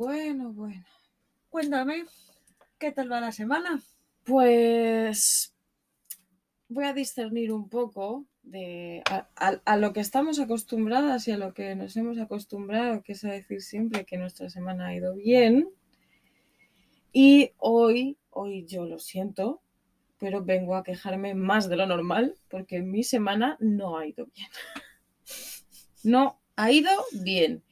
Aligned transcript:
Bueno, 0.00 0.52
bueno. 0.52 0.84
Cuéntame, 1.50 2.04
¿qué 2.78 2.92
tal 2.92 3.12
va 3.12 3.20
la 3.20 3.32
semana? 3.32 3.82
Pues 4.24 5.54
voy 6.68 6.84
a 6.84 6.92
discernir 6.92 7.50
un 7.52 7.68
poco 7.68 8.24
de 8.44 9.02
a, 9.10 9.28
a- 9.64 9.76
lo 9.76 9.92
que 9.92 9.98
estamos 10.00 10.38
acostumbradas 10.38 11.26
y 11.26 11.32
a 11.32 11.38
lo 11.38 11.52
que 11.54 11.74
nos 11.74 11.96
hemos 11.96 12.18
acostumbrado, 12.18 13.02
que 13.02 13.12
es 13.14 13.24
a 13.24 13.32
decir 13.32 13.60
siempre 13.62 14.04
que 14.06 14.16
nuestra 14.16 14.48
semana 14.48 14.86
ha 14.88 14.94
ido 14.94 15.14
bien. 15.14 15.68
Y 17.12 17.50
hoy, 17.58 18.16
hoy 18.30 18.64
yo 18.66 18.84
lo 18.86 18.98
siento, 19.00 19.60
pero 20.18 20.44
vengo 20.44 20.76
a 20.76 20.84
quejarme 20.84 21.34
más 21.34 21.68
de 21.68 21.76
lo 21.76 21.86
normal 21.86 22.36
porque 22.50 22.82
mi 22.82 23.02
semana 23.04 23.56
no 23.60 23.98
ha 23.98 24.06
ido 24.06 24.26
bien. 24.34 24.48
No 26.02 26.40
ha 26.56 26.70
ido 26.72 26.90
bien. 27.12 27.62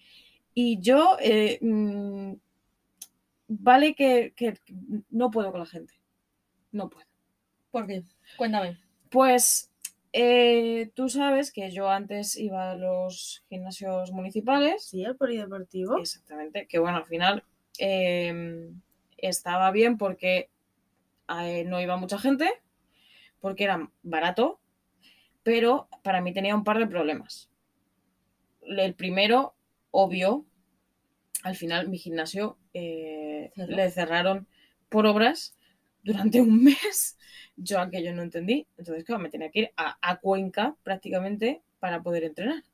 Y 0.55 0.81
yo, 0.81 1.17
eh, 1.21 1.59
mm, 1.61 2.35
vale 3.49 3.95
que, 3.95 4.33
que 4.37 4.59
no 5.11 5.31
puedo 5.31 5.51
con 5.51 5.61
la 5.61 5.67
gente. 5.67 5.95
No 6.73 6.89
puedo. 6.89 7.07
¿Por 7.71 7.87
qué? 7.87 8.05
Cuéntame. 8.37 8.79
Pues 9.11 9.73
eh, 10.13 10.93
tú 10.95 11.09
sabes 11.09 11.53
que 11.53 11.73
yo 11.73 11.91
antes 11.91 12.37
iba 12.37 12.71
a 12.71 12.77
los 12.77 13.45
gimnasios 13.49 14.13
municipales. 14.13 14.85
Sí, 14.85 15.05
el 15.05 15.17
polideportivo. 15.17 15.99
Exactamente. 15.99 16.69
Que 16.69 16.79
bueno, 16.79 16.99
al 16.99 17.05
final 17.05 17.43
eh, 17.79 18.71
estaba 19.19 19.71
bien 19.73 19.99
porque 19.99 20.51
eh, 21.29 21.65
no 21.65 21.81
iba 21.81 21.97
mucha 21.97 22.19
gente, 22.19 22.49
porque 23.41 23.65
era 23.65 23.91
barato, 24.03 24.61
pero 25.43 25.89
para 26.03 26.21
mí 26.21 26.33
tenía 26.33 26.55
un 26.55 26.65
par 26.65 26.79
de 26.79 26.87
problemas. 26.87 27.51
El 28.63 28.95
primero, 28.95 29.55
obvio, 29.95 30.45
al 31.45 31.55
final 31.55 31.89
mi 31.89 31.99
gimnasio 31.99 32.59
eh, 32.75 33.53
le 33.55 33.91
cerraron 33.93 34.49
por 34.89 35.07
obras 35.07 35.57
durante 36.03 36.41
un 36.41 36.65
mes. 36.65 37.17
Yo 37.57 37.79
aquello 37.79 38.13
no 38.13 38.23
entendí. 38.23 38.67
Entonces, 38.77 39.05
claro, 39.05 39.23
me 39.23 39.31
tenía 39.31 39.51
que 39.51 39.61
ir 39.61 39.71
a, 39.77 39.97
a 40.03 40.17
Cuenca 40.17 40.77
prácticamente 40.83 41.63
para 41.79 42.03
poder 42.03 42.25
entrenar. 42.25 42.65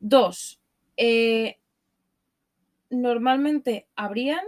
Dos, 0.00 0.60
eh, 0.96 1.58
normalmente 2.90 3.86
abrían 3.94 4.44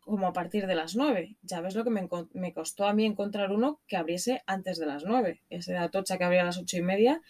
como 0.00 0.26
a 0.26 0.34
partir 0.34 0.66
de 0.66 0.74
las 0.74 0.96
9. 0.96 1.36
Ya 1.42 1.62
ves 1.62 1.74
lo 1.74 1.82
que 1.82 1.90
me 1.90 2.52
costó 2.52 2.86
a 2.86 2.92
mí 2.92 3.06
encontrar 3.06 3.52
uno 3.52 3.80
que 3.86 3.96
abriese 3.96 4.42
antes 4.46 4.78
de 4.78 4.86
las 4.86 5.04
9. 5.04 5.42
Ese 5.48 5.72
de 5.72 5.78
Atocha 5.78 6.18
que 6.18 6.24
abría 6.24 6.42
a 6.42 6.46
las 6.46 6.58
ocho 6.58 6.76
y 6.76 6.82
media 6.82 7.22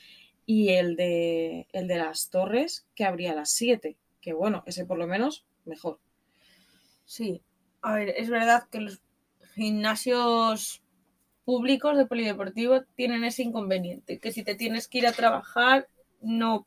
y 0.47 0.69
el 0.71 0.97
de, 0.97 1.67
el 1.73 1.89
de 1.89 1.99
las 1.99 2.31
Torres 2.31 2.87
que 2.95 3.05
abría 3.05 3.33
a 3.33 3.35
las 3.35 3.51
7. 3.51 3.97
Que 4.21 4.33
bueno, 4.33 4.63
ese 4.67 4.87
por 4.87 4.97
lo 4.99 5.07
menos 5.07 5.45
mejor. 5.65 5.99
Sí. 7.05 7.43
A 7.83 7.95
ver, 7.95 8.11
es 8.17 8.31
verdad 8.31 8.65
que 8.71 8.81
los 8.81 9.01
gimnasios 9.55 10.83
públicos 11.45 11.97
de 11.97 12.07
polideportivo 12.07 12.83
tienen 12.97 13.25
ese 13.25 13.43
inconveniente, 13.43 14.19
que 14.19 14.33
si 14.33 14.43
te 14.43 14.55
tienes 14.57 14.89
que 14.89 14.99
ir 14.99 15.07
a 15.07 15.13
trabajar, 15.13 15.89
no, 16.21 16.67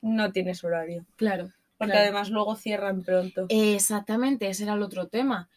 no 0.00 0.32
tienes 0.32 0.64
horario. 0.64 1.04
Claro. 1.16 1.50
Porque 1.76 1.92
Claro. 1.92 2.04
además 2.04 2.30
luego 2.30 2.56
cierran 2.56 3.02
pronto. 3.02 3.46
Exactamente, 3.50 4.48
ese 4.48 4.62
era 4.64 4.74
el 4.74 4.82
otro 4.82 5.08
tema. 5.08 5.50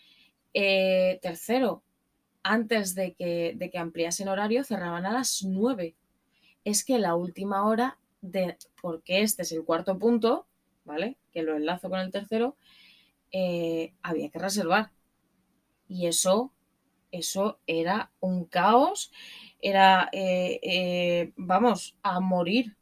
Eh, 0.53 1.19
tercero, 1.21 1.83
antes 2.43 2.95
de 2.95 3.13
que, 3.13 3.53
de 3.55 3.69
que 3.69 3.77
ampliasen 3.77 4.27
horario, 4.27 4.63
cerraban 4.63 5.05
a 5.05 5.13
las 5.13 5.43
9. 5.43 5.95
Es 6.67 6.83
que 6.83 6.99
la 6.99 7.15
última 7.15 7.65
hora, 7.65 7.97
de, 8.19 8.57
porque 8.81 9.21
este 9.21 9.43
es 9.43 9.53
el 9.53 9.63
cuarto 9.63 9.97
punto, 9.97 10.47
¿vale? 10.83 11.15
Que 11.31 11.41
lo 11.41 11.55
enlazo 11.55 11.89
con 11.89 12.01
el 12.01 12.11
tercero, 12.11 12.57
eh, 13.31 13.93
había 14.03 14.29
que 14.29 14.37
reservar. 14.37 14.91
Y 15.87 16.07
eso, 16.07 16.51
eso 17.09 17.61
era 17.67 18.11
un 18.19 18.43
caos, 18.43 19.13
era, 19.61 20.09
eh, 20.11 20.59
eh, 20.61 21.31
vamos, 21.37 21.95
a 22.03 22.19
morir. 22.19 22.75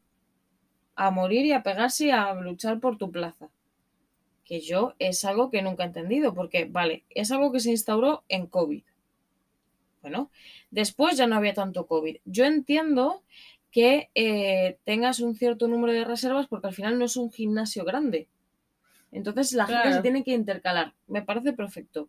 A 0.95 1.11
morir 1.11 1.45
y 1.45 1.51
a 1.51 1.61
pegarse 1.61 2.07
y 2.07 2.09
a 2.09 2.33
luchar 2.33 2.79
por 2.79 2.97
tu 2.97 3.11
plaza 3.11 3.51
que 4.45 4.61
yo 4.61 4.95
es 4.97 5.25
algo 5.25 5.51
que 5.51 5.61
nunca 5.61 5.83
he 5.83 5.87
entendido, 5.87 6.33
porque, 6.33 6.65
vale, 6.65 7.03
es 7.11 7.31
algo 7.31 7.51
que 7.51 7.59
se 7.59 7.69
instauró 7.69 8.23
en 8.29 8.47
COVID. 8.47 8.83
Bueno, 10.01 10.31
después 10.71 11.17
ya 11.17 11.27
no 11.27 11.35
había 11.35 11.53
tanto 11.53 11.87
COVID. 11.87 12.17
Yo 12.25 12.45
entiendo 12.45 13.23
que 13.75 14.09
eh, 14.15 14.77
tengas 14.85 15.19
un 15.19 15.35
cierto 15.35 15.67
número 15.67 15.91
de 15.91 16.05
reservas 16.05 16.47
porque 16.47 16.67
al 16.67 16.73
final 16.73 16.97
no 16.97 17.03
es 17.03 17.17
un 17.17 17.29
gimnasio 17.29 17.83
grande. 17.83 18.29
Entonces 19.11 19.51
la 19.51 19.65
gente 19.65 19.91
se 19.91 20.01
tiene 20.01 20.23
que 20.23 20.31
intercalar. 20.31 20.93
Me 21.07 21.21
parece 21.23 21.51
perfecto. 21.51 22.07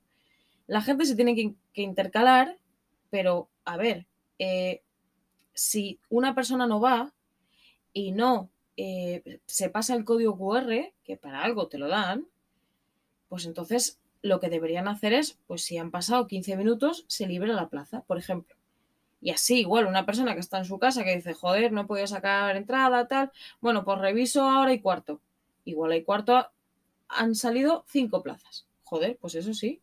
La 0.68 0.80
gente 0.80 1.04
se 1.06 1.16
tiene 1.16 1.34
que, 1.34 1.54
que 1.72 1.82
intercalar, 1.82 2.56
pero 3.10 3.48
a 3.64 3.76
ver, 3.76 4.06
eh, 4.38 4.82
si 5.54 5.98
una 6.08 6.36
persona 6.36 6.68
no 6.68 6.80
va 6.80 7.12
y 7.92 8.12
no 8.12 8.48
eh, 8.76 9.40
se 9.46 9.68
pasa 9.68 9.96
el 9.96 10.04
código 10.04 10.38
QR, 10.38 10.92
que 11.02 11.16
para 11.16 11.42
algo 11.42 11.66
te 11.66 11.78
lo 11.78 11.88
dan, 11.88 12.28
pues 13.28 13.44
entonces 13.44 13.98
lo 14.22 14.38
que 14.38 14.50
deberían 14.50 14.86
hacer 14.86 15.12
es, 15.12 15.36
pues 15.48 15.64
si 15.64 15.78
han 15.78 15.90
pasado 15.90 16.28
15 16.28 16.56
minutos, 16.56 17.06
se 17.08 17.26
libera 17.26 17.54
la 17.54 17.68
plaza, 17.68 18.02
por 18.02 18.18
ejemplo. 18.18 18.55
Y 19.20 19.30
así, 19.30 19.60
igual, 19.60 19.86
una 19.86 20.06
persona 20.06 20.34
que 20.34 20.40
está 20.40 20.58
en 20.58 20.64
su 20.64 20.78
casa 20.78 21.04
que 21.04 21.16
dice, 21.16 21.34
joder, 21.34 21.72
no 21.72 21.86
podido 21.86 22.06
sacar 22.06 22.56
entrada, 22.56 23.08
tal, 23.08 23.32
bueno, 23.60 23.84
pues 23.84 23.98
reviso 23.98 24.42
ahora 24.42 24.72
y 24.72 24.80
cuarto. 24.80 25.20
Igual 25.64 25.92
hay 25.92 26.04
cuarto, 26.04 26.46
han 27.08 27.34
salido 27.34 27.84
cinco 27.88 28.22
plazas. 28.22 28.66
Joder, 28.84 29.16
pues 29.20 29.34
eso 29.34 29.54
sí. 29.54 29.80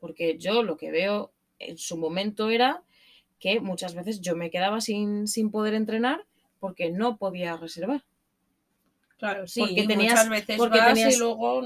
Porque 0.00 0.38
yo 0.38 0.62
lo 0.62 0.76
que 0.76 0.90
veo 0.90 1.32
en 1.58 1.78
su 1.78 1.96
momento 1.96 2.50
era 2.50 2.82
que 3.38 3.60
muchas 3.60 3.94
veces 3.94 4.20
yo 4.20 4.36
me 4.36 4.50
quedaba 4.50 4.80
sin, 4.80 5.26
sin 5.26 5.50
poder 5.50 5.74
entrenar 5.74 6.24
porque 6.60 6.90
no 6.90 7.16
podía 7.16 7.56
reservar. 7.56 8.04
Claro, 9.22 9.46
sí, 9.46 9.60
porque 9.60 9.86
tenías- 9.86 10.14
muchas 10.14 10.28
veces 10.30 10.56
porque 10.58 10.78
vas 10.80 10.94
tenías- 10.94 11.14
y 11.14 11.18
luego 11.20 11.62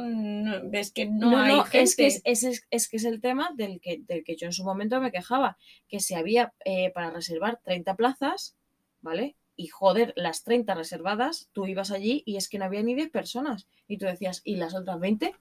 ves 0.65 0.93
que 0.93 1.07
no, 1.07 1.31
No, 1.31 1.39
hay 1.39 1.57
no, 1.57 1.65
gente. 1.65 1.83
es 1.85 1.97
que 1.97 2.07
es, 2.07 2.21
es, 2.45 2.67
es 2.71 2.89
que 2.91 2.99
es 2.99 3.05
el 3.07 3.23
tema 3.23 3.49
del 3.55 3.81
que, 3.81 4.03
del 4.07 4.25
que 4.25 4.37
yo 4.37 4.45
en 4.45 4.53
su 4.53 4.63
momento 4.63 5.01
me 5.01 5.11
quejaba, 5.11 5.57
que 5.89 6.01
si 6.01 6.15
había 6.15 6.53
eh, 6.67 6.91
para 6.91 7.09
reservar 7.11 7.59
30 7.65 7.95
plazas, 7.97 8.57
¿vale? 9.01 9.37
Y 9.57 9.69
joder, 9.69 10.13
las 10.17 10.45
30 10.45 10.75
reservadas, 10.75 11.49
tú 11.55 11.67
ibas 11.67 11.91
allí 11.93 12.23
y 12.27 12.37
es 12.37 12.51
que 12.51 12.59
no 12.59 12.67
había 12.67 12.83
ni 12.83 12.95
10 12.95 13.09
personas. 13.11 13.67
Y 13.89 13.97
tú 13.97 14.05
decías, 14.05 14.43
¿y 14.45 14.57
las 14.57 14.75
otras 14.75 15.01
20? 15.01 15.35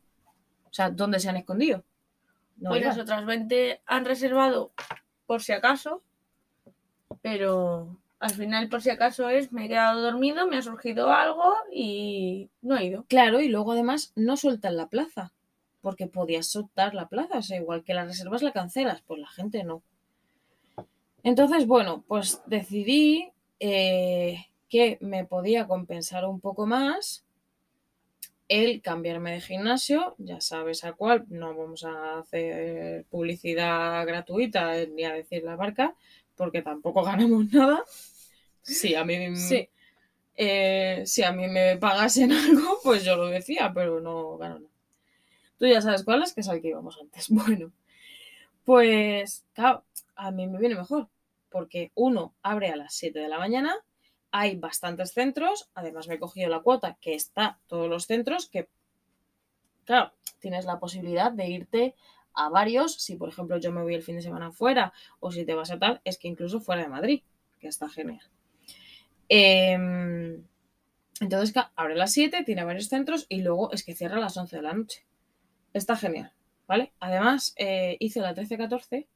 O 0.64 0.74
sea, 0.74 0.90
¿dónde 0.92 1.20
se 1.20 1.28
han 1.28 1.36
escondido? 1.36 1.84
No 2.56 2.70
Pues 2.70 2.86
las 2.86 2.98
otras 2.98 3.26
20 3.26 3.82
han 3.86 4.06
reservado 4.06 4.72
por 5.26 5.44
si 5.44 5.52
acaso, 5.52 6.02
pero 7.22 7.98
al 8.26 8.34
final 8.34 8.70
por 8.70 8.82
si 8.82 8.90
acaso 8.90 9.30
es 9.30 9.52
me 9.52 9.66
he 9.66 9.68
quedado 9.68 10.02
dormido, 10.02 10.48
me 10.48 10.58
ha 10.58 10.62
surgido 10.62 11.12
algo 11.12 11.54
y 11.72 12.50
no 12.62 12.76
he 12.76 12.86
ido. 12.86 13.06
Claro, 13.08 13.40
y 13.40 13.50
luego 13.50 13.74
además 13.74 14.12
no 14.16 14.36
sueltan 14.36 14.78
la 14.78 14.90
plaza, 14.90 15.32
porque 15.82 16.08
podías 16.08 16.48
soltar 16.48 16.96
la 16.96 17.08
plaza, 17.08 17.38
o 17.38 17.42
sea, 17.44 17.58
igual 17.58 17.84
que 17.84 17.94
las 17.94 18.08
reservas 18.08 18.42
la 18.42 18.52
cancelas, 18.52 19.04
pues 19.04 19.20
la 19.20 19.28
gente 19.28 19.64
no. 19.64 19.84
Entonces, 21.22 21.68
bueno, 21.68 22.04
pues 22.08 22.42
decidí 22.48 23.32
eh, 23.60 24.48
que 24.70 24.98
me 25.02 25.26
podía 25.26 25.68
compensar 25.68 26.26
un 26.26 26.40
poco 26.40 26.66
más 26.66 27.26
el 28.48 28.82
cambiarme 28.82 29.34
de 29.34 29.42
gimnasio, 29.42 30.16
ya 30.18 30.42
sabes 30.42 30.84
a 30.84 30.94
cuál, 30.94 31.26
no 31.30 31.56
vamos 31.56 31.84
a 31.84 32.20
hacer 32.20 33.06
publicidad 33.06 34.06
gratuita 34.06 34.84
ni 34.86 35.04
a 35.04 35.14
decir 35.14 35.44
la 35.44 35.58
marca, 35.58 35.96
porque 36.36 36.62
tampoco 36.64 37.04
ganamos 37.04 37.52
nada. 37.54 37.84
Sí, 38.66 38.96
a 38.96 39.06
mí 39.06 39.36
Sí. 39.36 39.70
eh, 40.36 41.04
si 41.06 41.24
a 41.24 41.32
mí 41.32 41.48
me 41.48 41.78
pagasen 41.78 42.32
algo, 42.68 42.80
pues 42.84 43.04
yo 43.04 43.16
lo 43.16 43.28
decía, 43.28 43.72
pero 43.74 44.02
no 44.02 44.38
gano 44.38 44.60
nada. 44.60 44.72
Tú 45.60 45.68
ya 45.68 45.82
sabes 45.82 46.04
cuál 46.04 46.24
es, 46.24 46.34
que 46.34 46.42
es 46.42 46.50
al 46.50 46.62
que 46.62 46.70
íbamos 46.70 46.98
antes. 47.00 47.28
Bueno, 47.30 47.72
pues 48.66 49.46
claro, 49.54 49.84
a 50.16 50.32
mí 50.32 50.48
me 50.48 50.60
viene 50.60 50.76
mejor, 50.76 51.08
porque 51.50 51.92
uno 51.96 52.34
abre 52.42 52.70
a 52.70 52.76
las 52.76 52.96
7 52.96 53.20
de 53.20 53.30
la 53.30 53.38
mañana, 53.38 53.76
hay 54.32 54.56
bastantes 54.56 55.14
centros, 55.14 55.70
además 55.76 56.08
me 56.08 56.16
he 56.16 56.20
cogido 56.20 56.50
la 56.50 56.62
cuota 56.62 56.98
que 57.00 57.14
está 57.14 57.60
todos 57.68 57.88
los 57.88 58.06
centros, 58.08 58.50
que 58.50 58.68
claro, 59.86 60.12
tienes 60.40 60.66
la 60.66 60.80
posibilidad 60.80 61.32
de 61.32 61.48
irte 61.48 61.96
a 62.34 62.50
varios, 62.50 62.96
si 62.96 63.16
por 63.16 63.30
ejemplo 63.30 63.58
yo 63.58 63.72
me 63.72 63.82
voy 63.84 63.94
el 63.96 64.04
fin 64.04 64.16
de 64.16 64.22
semana 64.24 64.52
fuera, 64.52 64.92
o 65.20 65.32
si 65.32 65.46
te 65.46 65.54
vas 65.54 65.72
a 65.72 65.80
tal, 65.80 66.02
es 66.04 66.18
que 66.18 66.28
incluso 66.28 66.60
fuera 66.60 66.82
de 66.82 66.90
Madrid, 66.90 67.22
que 67.60 67.68
está 67.68 67.88
genial. 67.90 68.26
Em, 69.30 70.44
entonces, 71.22 71.56
abre 71.76 71.96
las 71.96 72.12
7, 72.14 72.44
tiene 72.44 72.64
varios 72.64 72.88
centros 72.88 73.26
y 73.30 73.42
luego 73.42 73.72
es 73.72 73.84
que 73.84 73.96
cierra 73.96 74.18
a 74.18 74.20
las 74.22 74.38
11 74.38 74.58
de 74.58 74.62
la 74.62 74.74
noche. 74.74 75.06
Está 75.74 75.96
genial, 75.96 76.34
¿vale? 76.68 76.94
Además, 77.00 77.54
eh, 77.58 77.98
hice 78.00 78.20
la 78.22 78.34
13-14 78.34 79.08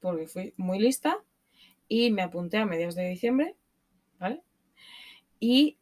porque 0.00 0.26
fui 0.26 0.54
muy 0.56 0.78
lista 0.78 1.18
y 1.88 2.10
me 2.10 2.22
apunté 2.22 2.58
a 2.58 2.66
mediados 2.66 2.94
de 2.94 3.08
diciembre, 3.08 3.56
¿vale? 4.18 4.42
Y 5.40 5.78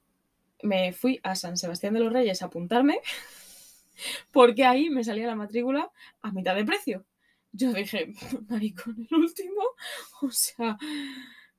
me 0.62 0.92
fui 0.92 1.20
a 1.22 1.34
San 1.34 1.56
Sebastián 1.56 1.94
de 1.94 2.00
los 2.00 2.12
Reyes 2.12 2.42
a 2.42 2.46
apuntarme 2.46 3.00
porque 4.32 4.64
ahí 4.64 4.90
me 4.90 5.04
salía 5.04 5.26
la 5.26 5.34
matrícula 5.34 5.90
a 6.22 6.32
mitad 6.32 6.54
de 6.54 6.64
precio. 6.64 7.04
Yo 7.52 7.72
dije, 7.72 8.12
maricón, 8.48 9.06
el 9.10 9.16
último. 9.16 9.62
O 10.22 10.30
sea, 10.30 10.78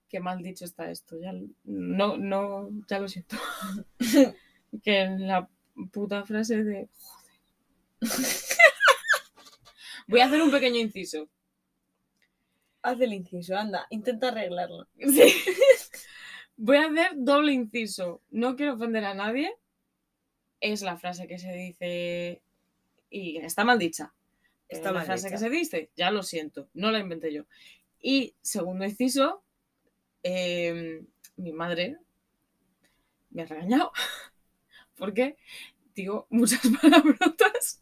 qué 0.10 0.20
mal 0.20 0.42
dicho 0.42 0.66
está 0.66 0.90
esto. 0.92 1.20
Ya, 1.20 1.34
no, 1.64 2.18
no, 2.18 2.70
ya 2.88 3.00
lo 3.00 3.08
siento. 3.08 3.38
que 4.84 5.06
la 5.20 5.50
puta 5.92 6.24
frase 6.24 6.64
de 6.64 6.90
joder. 8.00 8.08
Voy 10.08 10.22
a 10.22 10.26
hacer 10.26 10.42
un 10.42 10.52
pequeño 10.52 10.78
inciso. 10.80 11.30
Haz 12.82 13.02
el 13.02 13.14
inciso, 13.14 13.58
anda, 13.58 13.86
intenta 13.90 14.30
arreglarlo. 14.30 14.88
Sí. 14.98 15.34
Voy 16.56 16.78
a 16.78 16.86
hacer 16.86 17.12
doble 17.16 17.52
inciso. 17.52 18.22
No 18.30 18.56
quiero 18.56 18.76
ofender 18.76 19.04
a 19.04 19.14
nadie. 19.14 19.54
Es 20.60 20.82
la 20.82 20.98
frase 20.98 21.28
que 21.28 21.38
se 21.38 21.52
dice 21.52 22.42
y 23.10 23.38
está 23.38 23.64
mal 23.64 23.78
dicha. 23.78 24.14
Está 24.68 24.78
Está 24.78 24.92
la 24.92 25.00
mal 25.00 25.06
frase 25.06 25.28
dicha. 25.28 25.36
que 25.36 25.44
se 25.44 25.50
dice, 25.50 25.92
ya 25.96 26.12
lo 26.12 26.24
siento, 26.24 26.70
no 26.74 26.92
la 26.92 27.00
inventé 27.00 27.34
yo. 27.34 27.44
Y 28.02 28.36
segundo 28.42 28.86
inciso, 28.86 29.44
eh, 30.30 31.04
mi 31.38 31.52
madre 31.54 31.98
me 33.30 33.44
ha 33.44 33.46
regañado 33.46 33.92
porque 34.98 35.38
digo 35.96 36.28
muchas 36.30 36.62
palabrotas 36.82 37.82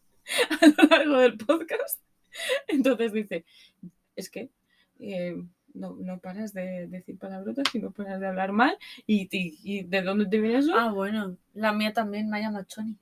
a 0.61 0.67
lo 0.67 0.89
largo 0.89 1.17
del 1.19 1.37
podcast. 1.37 1.99
Entonces 2.67 3.13
dice, 3.13 3.45
es 4.15 4.29
que 4.29 4.49
eh, 4.99 5.35
no, 5.73 5.95
no 5.99 6.19
paras 6.19 6.53
de 6.53 6.87
decir 6.87 7.17
palabrotas 7.17 7.65
y 7.73 7.79
no 7.79 7.91
paras 7.91 8.19
de 8.19 8.27
hablar 8.27 8.51
mal. 8.51 8.77
¿Y, 9.07 9.27
y- 9.31 9.59
y 9.63 9.83
de 9.83 10.01
dónde 10.01 10.25
te 10.27 10.39
viene 10.39 10.59
eso? 10.59 10.73
Ah, 10.75 10.91
bueno, 10.91 11.37
la 11.53 11.71
mía 11.73 11.93
también 11.93 12.29
me 12.29 12.41
llama 12.41 12.65
Choni. 12.65 12.97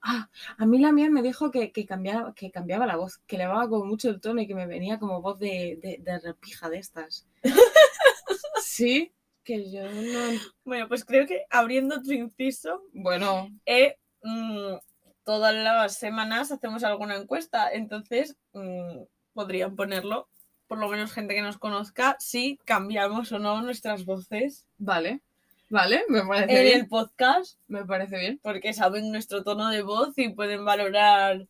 Ah, 0.00 0.30
a 0.56 0.64
mí 0.66 0.78
la 0.78 0.92
mía 0.92 1.10
me 1.10 1.22
dijo 1.22 1.50
que, 1.50 1.72
que 1.72 1.84
cambiaba, 1.84 2.32
que 2.34 2.50
cambiaba 2.50 2.86
la 2.86 2.96
voz, 2.96 3.18
que 3.26 3.36
elevaba 3.36 3.68
como 3.68 3.84
mucho 3.84 4.08
el 4.10 4.20
tono 4.20 4.40
y 4.40 4.46
que 4.46 4.54
me 4.54 4.66
venía 4.66 4.98
como 4.98 5.20
voz 5.20 5.38
de, 5.40 5.78
de, 5.82 5.98
de 6.02 6.18
repija 6.20 6.68
de 6.70 6.78
estas. 6.78 7.26
sí, 8.62 9.12
que 9.44 9.70
yo 9.70 9.82
no... 9.90 10.40
Bueno, 10.64 10.88
pues 10.88 11.04
creo 11.04 11.26
que 11.26 11.44
abriendo 11.50 12.02
tu 12.02 12.12
inciso, 12.12 12.82
Bueno, 12.92 13.48
eh, 13.66 13.96
mm, 14.22 14.74
todas 15.24 15.54
las 15.54 15.96
semanas 15.96 16.52
hacemos 16.52 16.84
alguna 16.84 17.16
encuesta, 17.16 17.70
entonces 17.72 18.36
mm, 18.52 19.02
podrían 19.32 19.76
ponerlo, 19.76 20.28
por 20.66 20.78
lo 20.78 20.88
menos 20.88 21.12
gente 21.12 21.34
que 21.34 21.42
nos 21.42 21.58
conozca, 21.58 22.16
si 22.18 22.58
cambiamos 22.64 23.32
o 23.32 23.38
no 23.38 23.62
nuestras 23.62 24.04
voces. 24.04 24.66
Vale, 24.78 25.20
vale, 25.70 26.04
me 26.08 26.22
parece 26.24 26.58
en 26.58 26.64
bien, 26.64 26.80
el 26.80 26.88
podcast, 26.88 27.58
me 27.68 27.84
parece 27.84 28.18
bien. 28.18 28.40
porque 28.42 28.72
saben 28.72 29.10
nuestro 29.10 29.44
tono 29.44 29.70
de 29.70 29.82
voz 29.82 30.16
y 30.16 30.30
pueden 30.30 30.64
valorar 30.64 31.46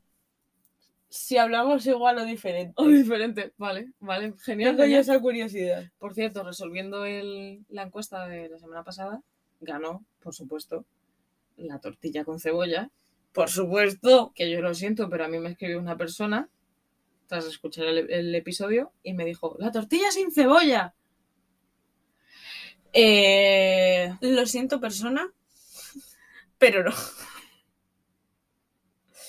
si 1.10 1.36
hablamos 1.38 1.86
igual 1.86 2.18
o 2.18 2.24
diferente. 2.24 2.74
O 2.76 2.86
diferente, 2.86 3.52
vale, 3.56 3.92
vale, 4.00 4.34
genial. 4.44 4.76
Tengo 4.76 4.88
yo 4.90 4.98
esa 4.98 5.18
curiosidad. 5.20 5.84
Por 5.98 6.14
cierto, 6.14 6.42
resolviendo 6.44 7.04
el- 7.04 7.64
la 7.68 7.82
encuesta 7.84 8.26
de 8.26 8.48
la 8.48 8.58
semana 8.58 8.84
pasada, 8.84 9.22
ganó, 9.60 10.04
por 10.20 10.34
supuesto, 10.34 10.84
la 11.56 11.78
tortilla 11.80 12.24
con 12.24 12.38
cebolla, 12.38 12.90
Por 13.32 13.48
supuesto. 13.50 14.32
que 14.34 14.50
yo 14.50 14.60
lo 14.60 14.74
siento, 14.74 15.08
pero 15.08 15.24
a 15.24 15.28
mí 15.28 15.38
me 15.38 15.50
escribió 15.50 15.78
una 15.78 15.96
persona 15.96 16.48
tras 17.26 17.46
escuchar 17.46 17.86
el, 17.86 18.10
el 18.10 18.34
episodio 18.34 18.92
y 19.02 19.12
me 19.14 19.24
dijo, 19.24 19.56
la 19.58 19.70
tortilla 19.72 20.10
sin 20.10 20.30
cebolla. 20.32 20.94
Eh, 22.92 24.14
Lo 24.20 24.46
siento, 24.46 24.80
persona, 24.80 25.30
pero 26.58 26.82
no. 26.84 26.92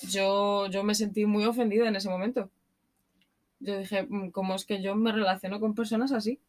Yo, 0.07 0.67
yo 0.67 0.83
me 0.83 0.95
sentí 0.95 1.25
muy 1.25 1.45
ofendida 1.45 1.87
en 1.87 1.95
ese 1.95 2.09
momento. 2.09 2.49
Yo 3.59 3.77
dije, 3.77 4.03
"Mm, 4.03 4.29
¿cómo 4.31 4.55
es 4.55 4.65
que 4.65 4.81
yo 4.81 4.95
me 4.95 5.11
relaciono 5.11 5.59
con 5.59 5.75
personas 5.75 6.11
así? 6.11 6.39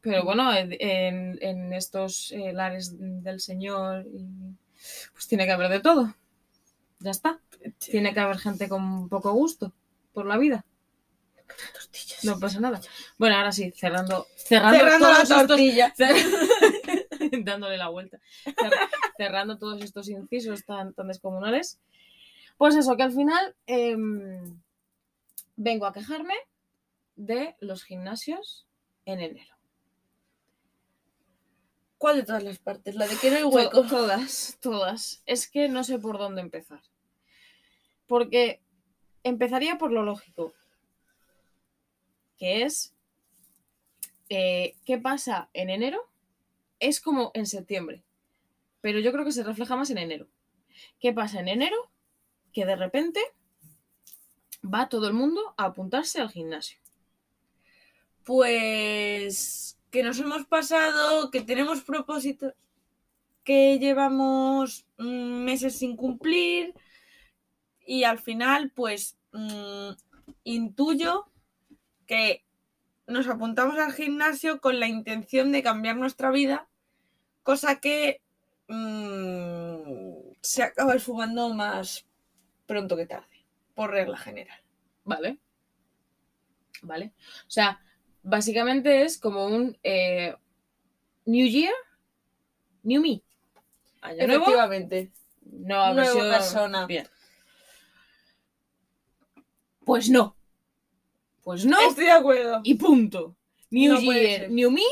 Pero 0.00 0.24
bueno, 0.24 0.54
en, 0.54 0.72
en- 1.42 1.72
estos 1.72 2.30
eh, 2.32 2.52
lares 2.52 2.94
del 2.98 3.40
Señor, 3.40 4.06
pues 5.12 5.26
tiene 5.26 5.46
que 5.46 5.52
haber 5.52 5.68
de 5.70 5.80
todo. 5.80 6.14
Ya 7.00 7.10
está. 7.10 7.40
Tiene 7.78 8.14
que 8.14 8.20
haber 8.20 8.38
gente 8.38 8.68
con 8.68 9.08
poco 9.08 9.32
gusto 9.32 9.72
por 10.12 10.26
la 10.26 10.38
vida. 10.38 10.64
No 12.22 12.38
pasa 12.38 12.60
nada. 12.60 12.80
Bueno, 13.18 13.36
ahora 13.36 13.52
sí, 13.52 13.72
cerrando, 13.74 14.26
cerrando, 14.36 14.78
Cerrando 14.78 15.08
la 15.12 15.22
estos- 15.22 15.46
tortilla. 15.46 15.92
dándole 17.42 17.76
la 17.76 17.88
vuelta. 17.88 18.18
Cer- 18.44 18.72
cerrando 19.16 19.58
todos 19.58 19.82
estos 19.82 20.08
incisos 20.08 20.64
tan, 20.64 20.92
tan 20.94 21.08
descomunales. 21.08 21.80
Pues 22.56 22.74
eso, 22.74 22.96
que 22.96 23.02
al 23.02 23.12
final 23.12 23.54
em, 23.66 24.60
vengo 25.56 25.86
a 25.86 25.92
quejarme 25.92 26.34
de 27.16 27.56
los 27.60 27.84
gimnasios 27.84 28.66
en 29.04 29.20
enero. 29.20 29.56
¿Cuál 31.98 32.16
de 32.16 32.22
todas 32.24 32.42
las 32.42 32.58
partes? 32.58 32.94
La 32.94 33.06
de 33.06 33.16
que 33.16 33.30
no 33.30 33.36
hay 33.36 33.44
hueco. 33.44 33.86
Todas, 33.86 34.58
todas. 34.60 35.22
Es 35.26 35.48
que 35.48 35.68
no 35.68 35.82
sé 35.82 35.98
por 35.98 36.18
dónde 36.18 36.42
empezar. 36.42 36.82
Porque 38.06 38.60
empezaría 39.22 39.78
por 39.78 39.92
lo 39.92 40.02
lógico, 40.02 40.52
que 42.36 42.62
es, 42.62 42.94
eh, 44.28 44.76
¿qué 44.84 44.98
pasa 44.98 45.48
en 45.52 45.70
enero? 45.70 46.00
Es 46.78 47.00
como 47.00 47.30
en 47.34 47.46
septiembre, 47.46 48.04
pero 48.82 49.00
yo 49.00 49.10
creo 49.10 49.24
que 49.24 49.32
se 49.32 49.42
refleja 49.42 49.74
más 49.74 49.90
en 49.90 49.98
enero. 49.98 50.28
¿Qué 51.00 51.12
pasa 51.12 51.40
en 51.40 51.48
enero? 51.48 51.90
Que 52.56 52.64
de 52.64 52.74
repente 52.74 53.20
va 54.64 54.88
todo 54.88 55.08
el 55.08 55.12
mundo 55.12 55.42
a 55.58 55.66
apuntarse 55.66 56.22
al 56.22 56.30
gimnasio. 56.30 56.78
Pues 58.24 59.78
que 59.90 60.02
nos 60.02 60.18
hemos 60.20 60.46
pasado, 60.46 61.30
que 61.30 61.42
tenemos 61.42 61.82
propósitos 61.82 62.54
que 63.44 63.78
llevamos 63.78 64.86
mm, 64.96 65.44
meses 65.44 65.76
sin 65.76 65.98
cumplir 65.98 66.72
y 67.86 68.04
al 68.04 68.18
final 68.20 68.70
pues 68.70 69.18
mm, 69.32 69.90
intuyo 70.44 71.26
que 72.06 72.42
nos 73.06 73.28
apuntamos 73.28 73.78
al 73.78 73.92
gimnasio 73.92 74.62
con 74.62 74.80
la 74.80 74.88
intención 74.88 75.52
de 75.52 75.62
cambiar 75.62 75.96
nuestra 75.98 76.30
vida, 76.30 76.70
cosa 77.42 77.80
que 77.80 78.22
mm, 78.68 80.32
se 80.40 80.62
acaba 80.62 80.94
esfumando 80.94 81.50
más 81.50 82.05
pronto 82.66 82.96
que 82.96 83.06
tarde, 83.06 83.44
por 83.74 83.90
regla 83.90 84.16
general. 84.16 84.58
¿Vale? 85.04 85.38
¿Vale? 86.82 87.12
O 87.46 87.50
sea, 87.50 87.80
básicamente 88.22 89.02
es 89.02 89.18
como 89.18 89.46
un 89.46 89.78
eh, 89.82 90.34
New 91.24 91.46
Year, 91.46 91.72
New 92.82 93.00
Me. 93.00 93.22
Año 94.00 94.26
nuevo, 94.26 94.42
Efectivamente. 94.44 95.12
nueva 95.42 95.92
nueva 95.94 96.12
versión. 96.12 96.30
persona. 96.30 96.86
Bien. 96.86 97.08
Pues 99.84 100.10
no. 100.10 100.36
Pues 101.42 101.64
no. 101.64 101.80
Estoy 101.80 102.06
de 102.06 102.10
acuerdo. 102.12 102.60
Y 102.64 102.74
punto. 102.74 103.36
New 103.70 103.94
No 103.94 104.00
Year. 104.00 104.50
New 104.50 104.70
Me, 104.70 104.82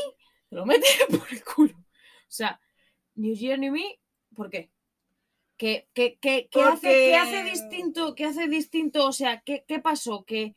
lo 0.49 0.65
mete 0.65 0.87
por 1.09 1.27
el 1.31 1.43
culo. 1.43 1.73
O 1.77 2.31
sea, 2.35 2.59
New 3.15 3.33
Year, 3.33 3.59
New 3.59 3.73
Me, 3.73 3.99
¿por 4.35 4.49
qué? 4.49 4.71
¿Qué, 5.57 5.87
qué, 5.93 6.17
qué, 6.19 6.49
qué 6.51 6.61
hace, 6.61 6.87
qué 6.87 7.15
hace 7.15 7.43
distinto? 7.43 8.15
¿Qué 8.15 8.25
hace 8.25 8.47
distinto? 8.47 9.05
O 9.05 9.11
sea, 9.11 9.41
¿qué, 9.41 9.63
qué 9.67 9.79
pasó? 9.79 10.25
Que 10.25 10.55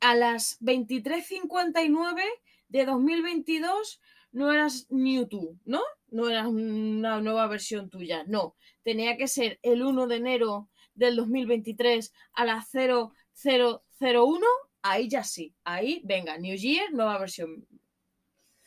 a 0.00 0.14
las 0.14 0.60
23.59 0.60 2.22
de 2.68 2.84
2022 2.84 4.00
no 4.32 4.52
eras 4.52 4.86
New 4.90 5.26
tú, 5.26 5.58
¿no? 5.64 5.80
No 6.08 6.28
eras 6.28 6.46
una 6.46 7.20
nueva 7.20 7.46
versión 7.46 7.88
tuya, 7.88 8.24
no. 8.26 8.54
Tenía 8.82 9.16
que 9.16 9.28
ser 9.28 9.58
el 9.62 9.82
1 9.82 10.06
de 10.06 10.16
enero 10.16 10.68
del 10.94 11.16
2023 11.16 12.12
a 12.32 12.44
las 12.44 12.70
0001 12.70 14.46
ahí 14.82 15.08
ya 15.08 15.24
sí. 15.24 15.54
Ahí, 15.64 16.00
venga, 16.04 16.38
New 16.38 16.56
Year, 16.56 16.92
nueva 16.92 17.18
versión. 17.18 17.66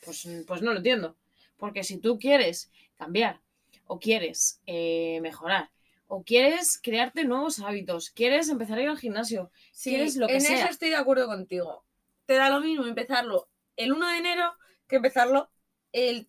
Pues, 0.04 0.26
pues 0.46 0.62
no 0.62 0.72
lo 0.72 0.78
entiendo. 0.78 1.16
Porque 1.56 1.84
si 1.84 1.98
tú 1.98 2.18
quieres 2.18 2.70
cambiar, 2.96 3.40
o 3.90 3.98
quieres 3.98 4.60
eh, 4.66 5.18
mejorar, 5.20 5.68
o 6.06 6.22
quieres 6.22 6.78
crearte 6.80 7.24
nuevos 7.24 7.58
hábitos, 7.58 8.10
quieres 8.10 8.48
empezar 8.48 8.78
a 8.78 8.82
ir 8.82 8.88
al 8.88 8.98
gimnasio, 8.98 9.50
Sí, 9.72 9.90
quieres 9.90 10.14
lo 10.14 10.28
que 10.28 10.34
en 10.34 10.40
sea. 10.42 10.60
eso 10.60 10.68
estoy 10.68 10.90
de 10.90 10.94
acuerdo 10.94 11.26
contigo. 11.26 11.84
Te 12.24 12.34
da 12.34 12.48
lo 12.50 12.60
mismo 12.60 12.86
empezarlo 12.86 13.48
el 13.74 13.92
1 13.92 14.08
de 14.10 14.16
enero 14.18 14.54
que 14.86 14.96
empezarlo 14.96 15.50
el 15.90 16.28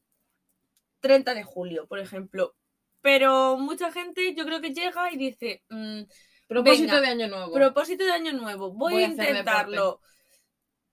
30 1.01 1.36
de 1.36 1.44
julio, 1.44 1.86
por 1.88 2.00
ejemplo. 2.00 2.56
Pero 3.01 3.58
mucha 3.58 3.91
gente 3.91 4.34
yo 4.34 4.44
creo 4.44 4.60
que 4.60 4.74
llega 4.74 5.12
y 5.12 5.18
dice, 5.18 5.63
mm, 5.70 6.01
propósito 6.48 6.96
venga, 6.96 7.01
de 7.01 7.08
año 7.10 7.27
nuevo. 7.27 7.53
propósito 7.53 8.06
de 8.06 8.12
año 8.12 8.34
nuevo, 8.34 8.74
voy, 8.74 8.94
Voy 8.94 9.03
a 9.03 9.08
intentarlo. 9.08 10.01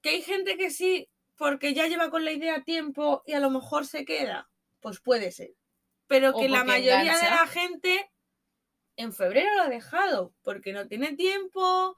Que 0.03 0.11
hay 0.11 0.21
gente 0.21 0.59
que 0.59 0.69
sí, 0.69 1.09
porque 1.39 1.73
ya 1.73 1.87
lleva 1.87 2.11
con 2.11 2.27
la 2.27 2.33
idea 2.33 2.63
tiempo 2.63 3.23
y 3.25 3.33
a 3.33 3.41
lo 3.41 3.49
mejor 3.49 3.87
se 3.87 4.05
queda, 4.05 4.51
pues 4.81 5.01
puede 5.01 5.33
ser. 5.33 5.55
Pero 6.09 6.33
que 6.35 6.49
la 6.49 6.65
mayoría 6.65 7.17
de 7.17 7.31
la 7.31 7.47
gente 7.47 8.11
en 8.97 9.13
febrero 9.13 9.55
lo 9.57 9.63
ha 9.63 9.69
dejado 9.69 10.35
porque 10.43 10.73
no 10.73 10.89
tiene 10.89 11.15
tiempo, 11.15 11.97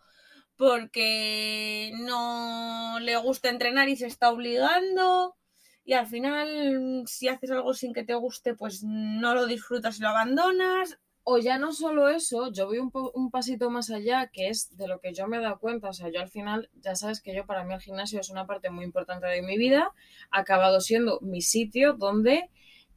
porque 0.57 1.93
no 1.95 2.99
le 3.01 3.17
gusta 3.17 3.49
entrenar 3.49 3.89
y 3.89 3.97
se 3.97 4.07
está 4.07 4.31
obligando. 4.31 5.37
Y 5.85 5.95
al 5.95 6.07
final, 6.07 7.05
si 7.07 7.29
haces 7.29 7.51
algo 7.51 7.73
sin 7.73 7.95
que 7.95 8.05
te 8.05 8.15
guste, 8.15 8.55
pues 8.55 8.83
no 8.85 9.35
lo 9.35 9.47
disfrutas 9.47 9.99
y 9.99 10.03
lo 10.03 10.09
abandonas. 10.11 10.99
O 11.23 11.39
ya 11.39 11.59
no 11.59 11.73
solo 11.73 12.09
eso, 12.09 12.51
yo 12.53 12.67
voy 12.67 12.79
un, 12.79 12.91
po- 12.91 13.13
un 13.15 13.31
pasito 13.31 13.71
más 13.71 13.91
allá, 13.91 14.29
que 14.33 14.49
es 14.49 14.77
de 14.77 14.89
lo 14.89 15.01
que 15.01 15.13
yo 15.15 15.27
me 15.29 15.37
he 15.37 15.41
dado 15.41 15.59
cuenta. 15.59 15.89
O 15.89 15.93
sea, 15.93 16.09
yo 16.11 16.21
al 16.21 16.29
final, 16.29 16.71
ya 16.75 16.95
sabes 16.97 17.21
que 17.23 17.35
yo 17.35 17.47
para 17.47 17.65
mí 17.65 17.73
el 17.75 17.81
gimnasio 17.81 18.21
es 18.21 18.31
una 18.31 18.47
parte 18.47 18.71
muy 18.71 18.85
importante 18.85 19.27
de 19.27 19.43
mi 19.43 19.57
vida. 19.57 19.93
Ha 20.31 20.41
acabado 20.41 20.81
siendo 20.81 21.21
mi 21.21 21.41
sitio 21.43 21.93
donde 21.95 22.51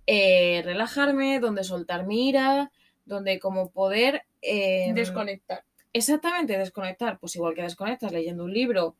eh, 0.07 0.61
relajarme, 0.63 1.39
donde 1.39 1.63
soltar 1.63 2.05
mi 2.05 2.29
ira, 2.29 2.71
donde 3.05 3.39
como 3.39 3.71
poder... 3.71 4.23
eh, 4.41 4.91
Desconectar. 4.93 5.63
Exactamente, 5.93 6.57
desconectar. 6.57 7.19
Pues 7.19 7.35
igual 7.35 7.53
que 7.53 7.61
desconectas 7.61 8.11
leyendo 8.11 8.43
un 8.45 8.53
libro 8.53 8.95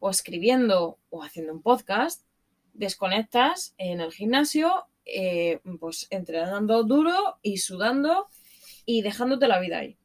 o 0.00 0.10
escribiendo 0.10 0.98
o 1.10 1.22
haciendo 1.22 1.52
un 1.52 1.62
podcast, 1.62 2.26
desconectas 2.72 3.74
en 3.78 4.00
el 4.00 4.12
gimnasio, 4.12 4.86
eh, 5.04 5.60
pues 5.78 6.08
entrenando 6.10 6.82
duro 6.82 7.38
y 7.42 7.58
sudando 7.58 8.28
y 8.84 9.02
dejándote 9.02 9.46
la 9.46 9.60
vida 9.60 9.78
ahí. 9.78 9.96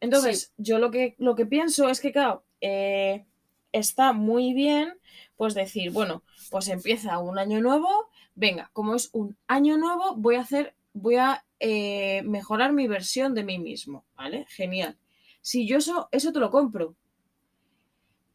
Entonces, 0.00 0.52
yo 0.56 0.78
lo 0.78 0.90
que, 0.90 1.14
lo 1.18 1.34
que 1.34 1.46
pienso 1.46 1.88
es 1.88 2.00
que, 2.00 2.12
claro, 2.12 2.44
eh, 2.60 3.24
está 3.72 4.12
muy 4.12 4.52
bien, 4.52 4.98
pues 5.36 5.54
decir, 5.54 5.92
bueno, 5.92 6.24
pues 6.50 6.68
empieza 6.68 7.18
un 7.18 7.38
año 7.38 7.60
nuevo, 7.60 8.10
venga, 8.34 8.70
como 8.72 8.94
es 8.94 9.10
un 9.12 9.36
año 9.46 9.76
nuevo, 9.76 10.14
voy 10.16 10.36
a 10.36 10.40
hacer, 10.40 10.74
voy 10.92 11.16
a 11.16 11.44
eh, 11.60 12.22
mejorar 12.24 12.72
mi 12.72 12.86
versión 12.86 13.34
de 13.34 13.44
mí 13.44 13.58
mismo, 13.58 14.04
¿vale? 14.16 14.46
Genial. 14.48 14.96
Si 15.40 15.66
yo 15.66 15.78
eso, 15.78 16.08
eso 16.12 16.32
te 16.32 16.40
lo 16.40 16.50
compro. 16.50 16.94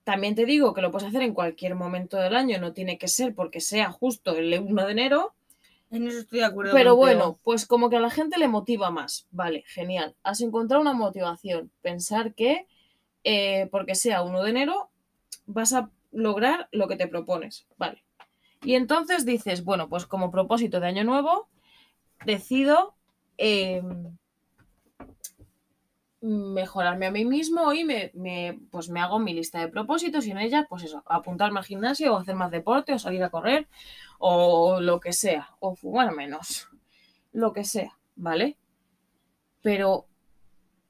También 0.03 0.35
te 0.35 0.45
digo 0.45 0.73
que 0.73 0.81
lo 0.81 0.91
puedes 0.91 1.07
hacer 1.07 1.21
en 1.21 1.33
cualquier 1.33 1.75
momento 1.75 2.17
del 2.17 2.35
año, 2.35 2.59
no 2.59 2.73
tiene 2.73 2.97
que 2.97 3.07
ser 3.07 3.35
porque 3.35 3.61
sea 3.61 3.91
justo 3.91 4.35
el 4.35 4.59
1 4.59 4.85
de 4.85 4.91
enero, 4.91 5.35
En 5.91 6.07
eso 6.07 6.19
estoy 6.19 6.39
de 6.39 6.45
acuerdo. 6.45 6.73
pero 6.73 6.95
bueno, 6.95 7.39
pues 7.43 7.65
como 7.67 7.89
que 7.89 7.97
a 7.97 7.99
la 7.99 8.09
gente 8.09 8.39
le 8.39 8.47
motiva 8.47 8.89
más. 8.89 9.27
Vale, 9.31 9.63
genial. 9.67 10.15
Has 10.23 10.41
encontrado 10.41 10.81
una 10.81 10.93
motivación. 10.93 11.71
Pensar 11.81 12.33
que 12.33 12.67
eh, 13.23 13.67
porque 13.71 13.95
sea 13.95 14.23
1 14.23 14.41
de 14.43 14.49
enero 14.49 14.89
vas 15.45 15.73
a 15.73 15.91
lograr 16.11 16.69
lo 16.71 16.87
que 16.87 16.95
te 16.95 17.07
propones. 17.07 17.67
Vale. 17.77 18.03
Y 18.61 18.75
entonces 18.75 19.25
dices, 19.25 19.63
bueno, 19.63 19.89
pues 19.89 20.05
como 20.05 20.31
propósito 20.31 20.79
de 20.79 20.87
año 20.87 21.03
nuevo, 21.03 21.47
decido 22.25 22.95
eh, 23.37 23.81
mejorarme 26.21 27.05
a 27.07 27.11
mí 27.11 27.23
mismo 27.25 27.71
y 27.73 27.83
me, 27.85 28.11
me- 28.13 28.59
pues 28.71 28.89
me 28.89 28.99
hago 28.99 29.19
mi 29.19 29.33
lista 29.33 29.59
de 29.59 29.69
propósitos 29.69 30.25
y 30.25 30.31
en 30.31 30.37
ella, 30.39 30.65
pues 30.69 30.83
eso, 30.83 31.01
apuntarme 31.07 31.59
al 31.59 31.65
gimnasio 31.65 32.13
o 32.13 32.17
hacer 32.17 32.35
más 32.35 32.51
deporte 32.51 32.93
o 32.93 32.99
salir 32.99 33.23
a 33.23 33.29
correr 33.29 33.67
o 34.19 34.81
lo 34.81 34.99
que 34.99 35.13
sea, 35.13 35.55
o 35.59 35.75
fumar 35.75 36.13
menos, 36.13 36.67
lo 37.33 37.53
que 37.53 37.63
sea, 37.65 37.97
¿vale? 38.15 38.57
Pero 39.61 40.05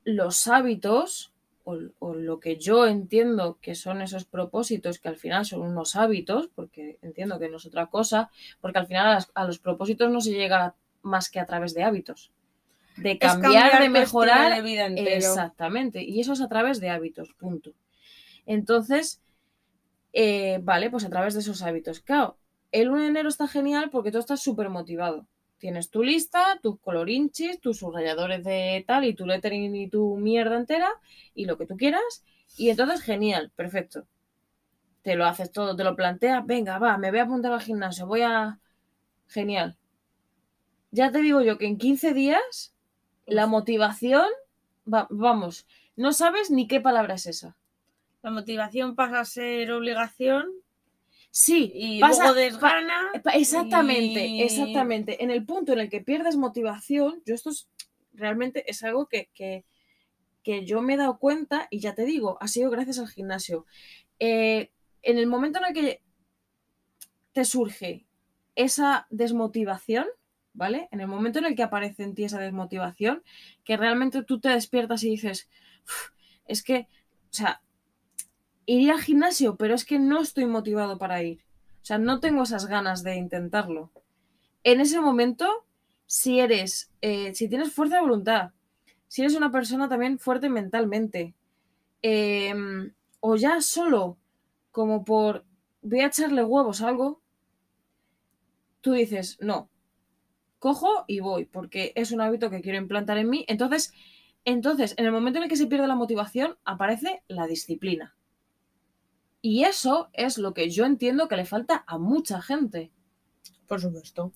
los 0.05 0.47
hábitos, 0.47 1.33
o, 1.69 1.77
o 1.99 2.13
lo 2.15 2.39
que 2.39 2.57
yo 2.57 2.85
entiendo 2.87 3.57
que 3.61 3.75
son 3.75 4.01
esos 4.01 4.25
propósitos, 4.25 4.99
que 4.99 5.09
al 5.09 5.17
final 5.23 5.45
son 5.45 5.61
unos 5.61 5.95
hábitos, 5.95 6.49
porque 6.55 6.97
entiendo 7.01 7.39
que 7.39 7.49
no 7.49 7.57
es 7.57 7.65
otra 7.65 7.87
cosa, 7.87 8.29
porque 8.61 8.79
al 8.79 8.87
final 8.87 9.07
a, 9.07 9.13
las- 9.15 9.31
a 9.35 9.45
los 9.45 9.59
propósitos 9.59 10.11
no 10.11 10.21
se 10.21 10.31
llega 10.31 10.75
más 11.01 11.29
que 11.31 11.39
a 11.39 11.45
través 11.45 11.73
de 11.73 11.83
hábitos. 11.83 12.31
De 12.97 13.17
cambiar, 13.17 13.71
cambiar 13.71 13.83
de 13.83 13.89
mejorar. 13.89 14.55
de 14.55 14.61
vida. 14.61 14.85
Exactamente. 15.17 16.03
Y 16.03 16.19
eso 16.21 16.33
es 16.33 16.41
a 16.41 16.49
través 16.49 16.79
de 16.81 16.89
hábitos, 16.89 17.33
punto. 17.33 17.71
Entonces, 18.45 19.21
eh, 20.13 20.59
vale, 20.63 20.89
pues 20.89 21.05
a 21.05 21.09
través 21.09 21.33
de 21.33 21.41
esos 21.41 21.61
hábitos. 21.61 21.99
Claro, 22.01 22.37
el 22.71 22.89
1 22.89 23.01
de 23.01 23.07
enero 23.07 23.29
está 23.29 23.47
genial 23.47 23.89
porque 23.91 24.11
tú 24.11 24.17
estás 24.19 24.41
súper 24.41 24.69
motivado. 24.69 25.27
Tienes 25.59 25.89
tu 25.91 26.03
lista, 26.03 26.59
tus 26.63 26.79
colorinchis, 26.79 27.59
tus 27.61 27.79
subrayadores 27.79 28.43
de 28.43 28.83
tal 28.87 29.05
y 29.05 29.13
tu 29.15 29.25
lettering 29.27 29.75
y 29.75 29.89
tu 29.89 30.17
mierda 30.17 30.57
entera 30.57 30.89
y 31.35 31.45
lo 31.45 31.57
que 31.57 31.67
tú 31.67 31.77
quieras. 31.77 32.25
Y 32.57 32.69
entonces, 32.69 33.01
genial, 33.01 33.51
perfecto. 33.55 34.07
Te 35.03 35.15
lo 35.15 35.25
haces 35.25 35.51
todo, 35.51 35.75
te 35.75 35.83
lo 35.83 35.95
planteas, 35.95 36.45
venga, 36.45 36.79
va, 36.79 36.97
me 36.97 37.11
voy 37.11 37.19
a 37.19 37.23
apuntar 37.23 37.51
al 37.53 37.61
gimnasio, 37.61 38.07
voy 38.07 38.21
a... 38.21 38.59
Genial. 39.27 39.77
Ya 40.91 41.11
te 41.11 41.19
digo 41.21 41.41
yo 41.41 41.57
que 41.57 41.67
en 41.67 41.77
15 41.77 42.13
días 42.13 42.73
la 43.25 43.47
motivación, 43.47 44.25
va- 44.91 45.07
vamos, 45.09 45.67
no 45.95 46.13
sabes 46.13 46.51
ni 46.51 46.67
qué 46.67 46.81
palabra 46.81 47.15
es 47.15 47.25
esa. 47.27 47.57
La 48.23 48.31
motivación 48.31 48.95
pasa 48.95 49.21
a 49.21 49.25
ser 49.25 49.71
obligación 49.71 50.47
Sí, 51.31 51.71
y 51.73 51.99
pasa- 51.99 52.23
luego 52.23 52.35
desgana. 52.35 53.11
Pa- 53.23 53.31
Exactamente, 53.31 54.27
y- 54.27 54.41
exactamente. 54.41 55.23
En 55.23 55.31
el 55.31 55.45
punto 55.45 55.73
en 55.73 55.79
el 55.79 55.89
que 55.89 56.01
pierdes 56.01 56.35
motivación, 56.37 57.21
yo 57.25 57.35
esto 57.35 57.49
es, 57.51 57.69
realmente 58.13 58.69
es 58.69 58.83
algo 58.83 59.07
que, 59.07 59.29
que, 59.33 59.65
que 60.43 60.65
yo 60.65 60.81
me 60.81 60.93
he 60.95 60.97
dado 60.97 61.19
cuenta 61.19 61.67
y 61.69 61.79
ya 61.79 61.93
te 61.95 62.05
digo, 62.05 62.37
ha 62.41 62.47
sido 62.47 62.69
gracias 62.71 62.99
al 62.99 63.07
gimnasio. 63.09 63.65
Eh, 64.19 64.71
en 65.01 65.17
el 65.17 65.27
momento 65.27 65.59
en 65.59 65.65
el 65.65 65.73
que 65.73 66.01
te 67.33 67.45
surge 67.45 68.05
esa 68.55 69.07
desmotivación, 69.09 70.07
¿vale? 70.53 70.89
En 70.91 70.99
el 70.99 71.07
momento 71.07 71.39
en 71.39 71.45
el 71.45 71.55
que 71.55 71.63
aparece 71.63 72.03
en 72.03 72.15
ti 72.15 72.23
esa 72.25 72.39
desmotivación, 72.39 73.23
que 73.63 73.77
realmente 73.77 74.23
tú 74.23 74.39
te 74.39 74.49
despiertas 74.49 75.03
y 75.03 75.09
dices, 75.11 75.49
"Uf, 75.85 76.09
es 76.45 76.63
que, 76.63 76.87
o 77.29 77.33
sea, 77.33 77.61
iría 78.73 78.93
al 78.93 79.01
gimnasio, 79.01 79.55
pero 79.55 79.73
es 79.73 79.83
que 79.83 79.97
no 79.97 80.21
estoy 80.21 80.45
motivado 80.45 80.97
para 80.97 81.23
ir. 81.23 81.43
O 81.81 81.85
sea, 81.85 81.97
no 81.97 82.19
tengo 82.19 82.43
esas 82.43 82.67
ganas 82.67 83.03
de 83.03 83.15
intentarlo. 83.15 83.91
En 84.63 84.79
ese 84.79 84.99
momento, 84.99 85.65
si 86.05 86.39
eres, 86.39 86.91
eh, 87.01 87.33
si 87.33 87.49
tienes 87.49 87.73
fuerza 87.73 87.95
de 87.95 88.01
voluntad, 88.01 88.51
si 89.07 89.21
eres 89.21 89.35
una 89.35 89.51
persona 89.51 89.89
también 89.89 90.19
fuerte 90.19 90.49
mentalmente, 90.49 91.33
em, 92.03 92.93
o 93.21 93.35
ya 93.35 93.59
solo 93.61 94.17
como 94.71 95.03
por 95.03 95.45
voy 95.81 96.01
a 96.01 96.07
echarle 96.07 96.43
huevos 96.43 96.81
a 96.81 96.89
algo, 96.89 97.21
tú 98.81 98.91
dices, 98.93 99.37
no, 99.41 99.69
cojo 100.59 101.05
y 101.07 101.21
voy, 101.21 101.45
porque 101.45 101.91
es 101.95 102.11
un 102.11 102.21
hábito 102.21 102.51
que 102.51 102.61
quiero 102.61 102.77
implantar 102.77 103.17
en 103.17 103.29
mí. 103.29 103.45
Entonces, 103.47 103.93
entonces, 104.45 104.93
en 104.97 105.05
el 105.05 105.11
momento 105.11 105.39
en 105.39 105.43
el 105.43 105.49
que 105.49 105.57
se 105.57 105.67
pierde 105.67 105.87
la 105.87 105.95
motivación, 105.95 106.57
aparece 106.65 107.23
la 107.27 107.47
disciplina. 107.47 108.15
Y 109.41 109.63
eso 109.63 110.09
es 110.13 110.37
lo 110.37 110.53
que 110.53 110.69
yo 110.69 110.85
entiendo 110.85 111.27
que 111.27 111.37
le 111.37 111.45
falta 111.45 111.83
a 111.87 111.97
mucha 111.97 112.41
gente. 112.41 112.91
Por 113.67 113.79
supuesto. 113.79 114.33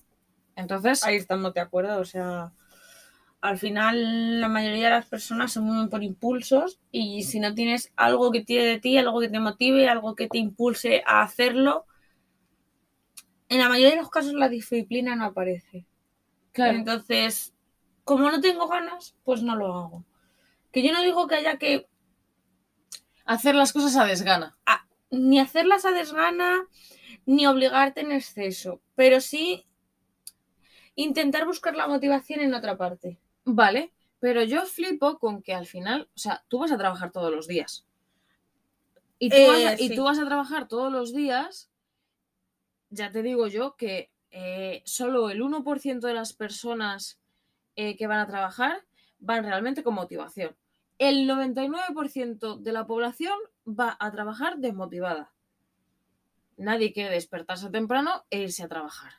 Entonces, 0.56 1.04
Ahí 1.04 1.16
estamos 1.16 1.52
de 1.52 1.60
acuerdo. 1.60 2.00
O 2.00 2.04
sea, 2.04 2.52
al 3.40 3.58
final 3.58 4.40
la 4.40 4.48
mayoría 4.48 4.84
de 4.84 4.90
las 4.90 5.06
personas 5.06 5.52
se 5.52 5.60
mueven 5.60 5.90
por 5.90 6.02
impulsos 6.02 6.80
y 6.90 7.24
si 7.24 7.40
no 7.40 7.54
tienes 7.54 7.92
algo 7.96 8.30
que 8.32 8.42
tire 8.42 8.64
de 8.64 8.80
ti, 8.80 8.96
algo 8.96 9.20
que 9.20 9.28
te 9.28 9.38
motive, 9.40 9.88
algo 9.88 10.14
que 10.14 10.28
te 10.28 10.38
impulse 10.38 11.02
a 11.06 11.22
hacerlo, 11.22 11.84
en 13.50 13.58
la 13.58 13.68
mayoría 13.68 13.90
de 13.90 14.00
los 14.00 14.10
casos 14.10 14.32
la 14.32 14.48
disciplina 14.48 15.14
no 15.14 15.26
aparece. 15.26 15.86
claro, 16.52 16.78
Entonces, 16.78 17.52
como 18.04 18.30
no 18.30 18.40
tengo 18.40 18.66
ganas, 18.66 19.14
pues 19.24 19.42
no 19.42 19.56
lo 19.56 19.74
hago. 19.74 20.04
Que 20.72 20.82
yo 20.82 20.92
no 20.92 21.02
digo 21.02 21.26
que 21.26 21.34
haya 21.34 21.58
que 21.58 21.86
hacer 23.26 23.54
las 23.54 23.72
cosas 23.72 23.96
a 23.96 24.04
desgana. 24.06 24.56
Ni 25.14 25.38
hacerlas 25.40 25.84
a 25.84 25.90
desgana, 25.92 26.66
ni 27.26 27.46
obligarte 27.46 28.00
en 28.02 28.12
exceso, 28.12 28.80
pero 28.94 29.20
sí 29.20 29.66
intentar 30.94 31.46
buscar 31.46 31.74
la 31.74 31.88
motivación 31.88 32.40
en 32.40 32.54
otra 32.54 32.76
parte. 32.76 33.18
Vale, 33.44 33.92
pero 34.20 34.42
yo 34.42 34.64
flipo 34.66 35.18
con 35.18 35.42
que 35.42 35.54
al 35.54 35.66
final, 35.66 36.08
o 36.14 36.18
sea, 36.18 36.44
tú 36.48 36.58
vas 36.60 36.72
a 36.72 36.78
trabajar 36.78 37.12
todos 37.12 37.32
los 37.32 37.46
días. 37.46 37.86
Y 39.18 39.30
tú, 39.30 39.36
Eh, 39.36 39.46
vas, 39.48 39.64
a, 39.64 39.82
y 39.82 39.88
sí. 39.88 39.94
tú 39.94 40.04
vas 40.04 40.18
a 40.18 40.26
trabajar 40.26 40.68
todos 40.68 40.92
los 40.92 41.12
días, 41.14 41.70
ya 42.90 43.10
te 43.10 43.22
digo 43.22 43.46
yo 43.48 43.76
que 43.76 44.10
eh, 44.30 44.82
solo 44.84 45.30
el 45.30 45.42
1% 45.42 46.06
de 46.06 46.14
las 46.14 46.32
personas 46.32 47.20
eh, 47.76 47.96
que 47.96 48.06
van 48.06 48.18
a 48.20 48.26
trabajar 48.26 48.84
van 49.18 49.44
realmente 49.44 49.82
con 49.82 49.94
motivación. 49.94 50.56
El 50.98 51.26
99% 51.28 52.56
de 52.58 52.72
la 52.72 52.86
población 52.86 53.36
va 53.66 53.96
a 53.98 54.10
trabajar 54.10 54.58
desmotivada. 54.58 55.32
Nadie 56.56 56.92
quiere 56.92 57.10
despertarse 57.14 57.70
temprano 57.70 58.24
e 58.30 58.40
irse 58.40 58.62
a 58.62 58.68
trabajar. 58.68 59.12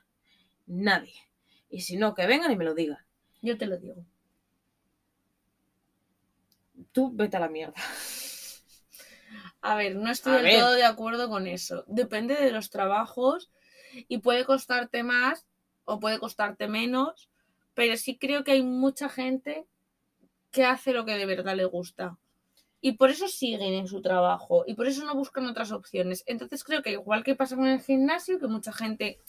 Nadie. 0.68 1.16
Y 1.70 1.82
si 1.82 1.98
no, 1.98 2.14
que 2.16 2.26
vengan 2.28 2.52
y 2.52 2.56
me 2.56 2.64
lo 2.66 2.74
digan. 2.74 3.06
Yo 3.42 3.58
te 3.58 3.66
lo 3.66 3.78
digo. 3.78 4.06
Tú 6.92 7.12
vete 7.14 7.38
a 7.38 7.42
la 7.42 7.50
mierda. 7.50 7.76
A 9.62 9.76
ver, 9.76 9.96
no 9.96 10.12
estoy 10.12 10.34
A 10.34 10.36
del 10.38 10.46
ver. 10.46 10.60
todo 10.60 10.74
de 10.74 10.86
acuerdo 10.86 11.28
con 11.30 11.48
eso. 11.48 11.84
Depende 11.88 12.36
de 12.36 12.52
los 12.52 12.70
trabajos 12.70 13.52
y 14.08 14.20
puede 14.20 14.46
costarte 14.46 15.04
más 15.04 15.46
o 15.86 16.00
puede 16.00 16.20
costarte 16.20 16.68
menos, 16.68 17.30
pero 17.74 17.98
sí 17.98 18.18
creo 18.18 18.44
que 18.44 18.52
hay 18.52 18.62
mucha 18.62 19.10
gente 19.10 19.66
que 20.52 20.66
hace 20.66 20.94
lo 20.94 21.06
que 21.06 21.14
de 21.14 21.26
verdad 21.26 21.56
le 21.56 21.66
gusta. 21.66 22.18
Y 22.86 22.92
por 22.92 23.10
eso 23.10 23.28
siguen 23.28 23.74
en 23.74 23.88
su 23.88 24.00
trabajo 24.00 24.64
y 24.68 24.76
por 24.76 24.86
eso 24.86 25.04
no 25.06 25.16
buscan 25.16 25.48
otras 25.48 25.72
opciones. 25.72 26.24
Entonces 26.28 26.64
creo 26.64 26.84
que 26.84 26.92
igual 26.92 27.24
que 27.24 27.34
pasa 27.34 27.56
con 27.56 27.66
el 27.66 27.82
gimnasio, 27.82 28.38
que 28.38 28.46
mucha 28.46 28.72
gente 28.72 29.20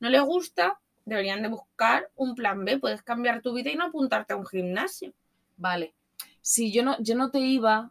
no 0.00 0.10
le 0.10 0.20
gusta, 0.20 0.78
deberían 1.06 1.40
de 1.40 1.48
buscar 1.48 2.10
un 2.14 2.34
plan 2.34 2.62
B. 2.62 2.78
Puedes 2.78 3.02
cambiar 3.02 3.40
tu 3.40 3.54
vida 3.54 3.70
y 3.70 3.74
no 3.74 3.86
apuntarte 3.86 4.34
a 4.34 4.36
un 4.36 4.44
gimnasio. 4.44 5.14
Vale. 5.56 5.94
Si 6.42 6.72
yo 6.72 6.82
no, 6.82 6.98
yo 7.00 7.14
no 7.14 7.30
te 7.30 7.38
iba. 7.38 7.90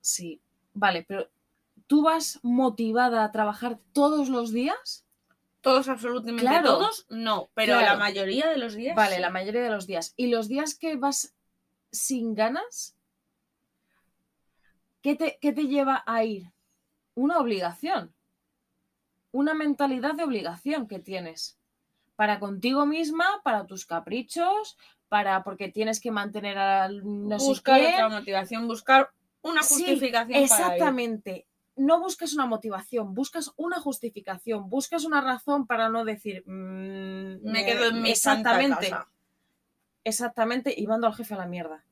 Sí. 0.00 0.40
Vale, 0.74 1.04
pero 1.08 1.28
¿tú 1.88 2.04
vas 2.04 2.38
motivada 2.44 3.24
a 3.24 3.32
trabajar 3.32 3.80
todos 3.92 4.28
los 4.28 4.52
días? 4.52 5.04
Todos, 5.60 5.88
absolutamente 5.88 6.42
Claro. 6.42 6.68
todos, 6.68 7.06
no, 7.08 7.50
pero 7.54 7.78
Claro. 7.78 7.94
la 7.94 7.96
mayoría 7.98 8.46
de 8.46 8.58
los 8.58 8.76
días. 8.76 8.94
Vale, 8.94 9.16
sí. 9.16 9.20
la 9.20 9.30
mayoría 9.30 9.62
de 9.64 9.70
los 9.70 9.88
días. 9.88 10.14
¿Y 10.16 10.28
los 10.28 10.46
días 10.46 10.76
que 10.76 10.94
vas 10.94 11.34
sin 11.90 12.36
ganas? 12.36 12.95
¿Qué 15.06 15.14
te, 15.14 15.38
qué 15.40 15.52
te 15.52 15.68
lleva 15.68 16.02
a 16.04 16.24
ir? 16.24 16.50
Una 17.14 17.38
obligación. 17.38 18.12
Una 19.30 19.54
mentalidad 19.54 20.16
de 20.16 20.24
obligación 20.24 20.88
que 20.88 20.98
tienes. 20.98 21.60
Para 22.16 22.40
contigo 22.40 22.86
misma, 22.86 23.24
para 23.44 23.68
tus 23.68 23.86
caprichos, 23.86 24.76
para 25.08 25.44
porque 25.44 25.68
tienes 25.68 26.00
que 26.00 26.10
mantener 26.10 26.58
al 26.58 27.04
no 27.04 27.38
sé 27.38 27.52
buscar 27.52 27.80
qué. 27.80 27.86
otra 27.86 28.08
motivación, 28.08 28.66
buscar 28.66 29.10
una 29.42 29.62
Sí, 29.62 29.68
justificación 29.68 30.48
para 30.48 30.76
ir. 30.76 30.82
Exactamente. 30.82 31.46
No 31.76 32.00
buscas 32.00 32.32
una 32.34 32.46
motivación, 32.46 33.14
buscas 33.14 33.52
una 33.56 33.78
justificación, 33.78 34.68
buscas 34.68 35.04
una 35.04 35.20
razón 35.20 35.68
para 35.68 35.88
no 35.88 36.04
decir. 36.04 36.42
mm, 36.48 37.42
Me 37.48 37.64
quedo 37.64 37.90
en 37.90 38.02
mi 38.02 38.16
santa 38.16 38.54
Exactamente. 38.54 38.90
casa. 38.90 39.08
Exactamente, 40.02 40.74
y 40.76 40.84
mando 40.88 41.06
al 41.06 41.14
jefe 41.14 41.34
a 41.34 41.38
la 41.38 41.46
mierda. 41.46 41.84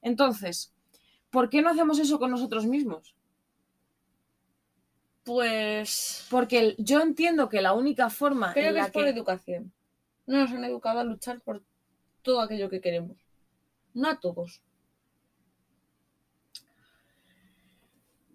Entonces, 0.00 0.72
¿por 1.32 1.50
qué 1.50 1.62
no 1.62 1.70
hacemos 1.70 1.98
eso 1.98 2.20
con 2.20 2.30
nosotros 2.30 2.64
mismos? 2.66 3.16
Pues 5.24 6.26
Porque 6.30 6.58
el- 6.60 6.76
yo 6.78 7.00
entiendo 7.00 7.48
que 7.48 7.62
la 7.62 7.72
única 7.72 8.10
forma 8.10 8.52
creo 8.52 8.68
en 8.68 8.74
que 8.74 8.78
la 8.80 8.86
es 8.86 8.92
por 8.92 9.04
que... 9.04 9.10
educación. 9.10 9.72
No 10.26 10.38
nos 10.38 10.50
han 10.52 10.64
educado 10.64 11.00
a 11.00 11.04
luchar 11.04 11.40
por 11.40 11.62
todo 12.22 12.40
aquello 12.40 12.68
que 12.70 12.80
queremos. 12.80 13.16
No 13.94 14.08
a 14.08 14.20
todos. 14.20 14.62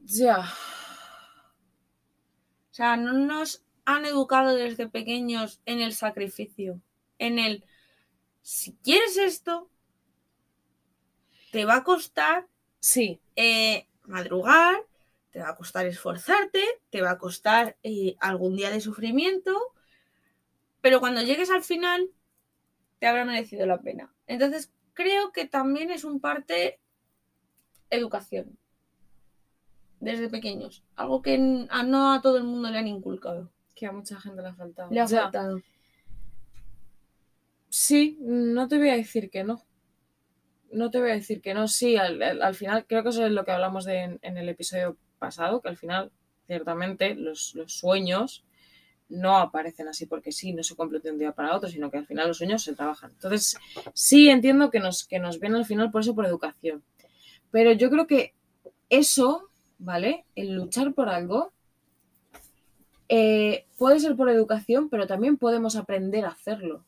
Ya, 0.06 0.48
O 2.72 2.74
sea, 2.77 2.96
no 2.96 3.13
nos 3.13 3.63
han 3.86 4.06
educado 4.06 4.56
desde 4.56 4.88
pequeños 4.88 5.62
en 5.66 5.82
el 5.82 5.94
sacrificio. 5.94 6.80
En 7.18 7.39
el, 7.39 7.66
si 8.42 8.74
quieres 8.84 9.18
esto, 9.18 9.70
te 11.51 11.66
va 11.66 11.77
a 11.77 11.84
costar 11.84 12.48
sí, 12.88 13.20
eh, 13.36 13.86
madrugar, 14.06 14.77
te 15.32 15.39
va 15.39 15.50
a 15.50 15.56
costar 15.58 15.86
esforzarte, 15.86 16.63
te 16.89 17.01
va 17.01 17.12
a 17.12 17.17
costar 17.17 17.75
eh, 17.84 18.15
algún 18.22 18.56
día 18.56 18.72
de 18.72 18.79
sufrimiento, 18.79 19.53
pero 20.79 21.01
cuando 21.01 21.22
llegues 21.22 21.50
al 21.50 21.63
final, 21.63 22.10
te 23.00 23.08
habrá 23.08 23.25
merecido 23.25 23.65
la 23.65 23.82
pena. 23.82 24.13
Entonces, 24.25 24.72
creo 24.94 25.34
que 25.34 25.46
también 25.46 25.91
es 25.91 26.06
un 26.06 26.22
parte 26.22 26.79
educación. 27.89 28.58
Desde 30.00 30.29
pequeños. 30.29 30.86
Algo 30.96 31.22
que 31.22 31.67
a 31.70 31.84
no 31.84 32.13
a 32.13 32.22
todo 32.22 32.38
el 32.38 32.46
mundo 32.46 32.70
le 32.70 32.77
han 32.77 32.88
inculcado. 32.88 33.51
que 33.75 33.85
a 33.85 33.92
mucha 33.92 34.18
gente 34.22 34.42
le 34.42 34.48
ha 34.48 34.55
faltado. 34.55 34.90
Le 34.92 35.01
ha 35.01 35.07
faltado. 35.07 35.62
Sí, 37.68 38.18
no 38.22 38.70
te 38.70 38.77
voy 38.77 38.90
a 38.90 38.96
decir 38.96 39.29
que 39.29 39.44
no. 39.44 39.67
No 40.72 40.92
te 40.92 41.00
voy 41.00 41.12
a 41.12 41.14
decir 41.14 41.42
que 41.42 41.53
no. 41.53 41.68
Sí, 41.68 41.96
al, 41.98 42.22
al- 42.22 42.42
al 42.42 42.56
final, 42.56 42.86
creo 42.88 43.03
que 43.03 43.10
eso 43.10 43.25
es 43.25 43.32
lo 43.32 43.46
que 43.46 43.51
hablamos 43.51 43.86
de 43.86 44.00
en, 44.03 44.20
en 44.22 44.38
el 44.38 44.50
episodio 44.50 44.98
pasado, 45.20 45.62
que 45.62 45.70
al 45.70 45.77
final, 45.77 46.12
ciertamente, 46.46 47.16
los, 47.16 47.56
los 47.56 47.74
sueños 47.74 48.44
no 49.10 49.38
aparecen 49.38 49.88
así 49.90 50.06
porque 50.06 50.32
sí, 50.32 50.53
no 50.53 50.64
se 50.64 50.75
cumplen 50.75 51.01
de 51.01 51.12
un 51.12 51.20
día 51.20 51.32
para 51.34 51.56
otro, 51.56 51.70
sino 51.70 51.92
que 51.92 51.98
al 52.00 52.08
final 52.08 52.27
los 52.30 52.38
sueños 52.38 52.64
se 52.64 52.75
trabajan. 52.75 53.12
Entonces, 53.12 53.58
sí 53.94 54.30
entiendo 54.30 54.70
que 54.72 54.80
nos, 54.80 55.06
que 55.08 55.20
nos 55.20 55.40
viene 55.40 55.58
al 55.58 55.66
final 55.66 55.92
por 55.92 56.01
eso, 56.01 56.16
por 56.16 56.25
educación. 56.25 56.84
Pero 57.51 57.72
yo 57.74 57.90
creo 57.90 58.08
que 58.08 58.34
eso, 58.90 59.50
¿vale? 59.80 60.25
El 60.36 60.53
luchar 60.56 60.94
por 60.94 61.10
algo, 61.10 61.53
eh, 63.10 63.66
puede 63.77 64.00
ser 64.00 64.16
por 64.16 64.30
educación, 64.30 64.90
pero 64.90 65.08
también 65.08 65.38
podemos 65.38 65.75
aprender 65.75 66.25
a 66.25 66.30
hacerlo. 66.30 66.84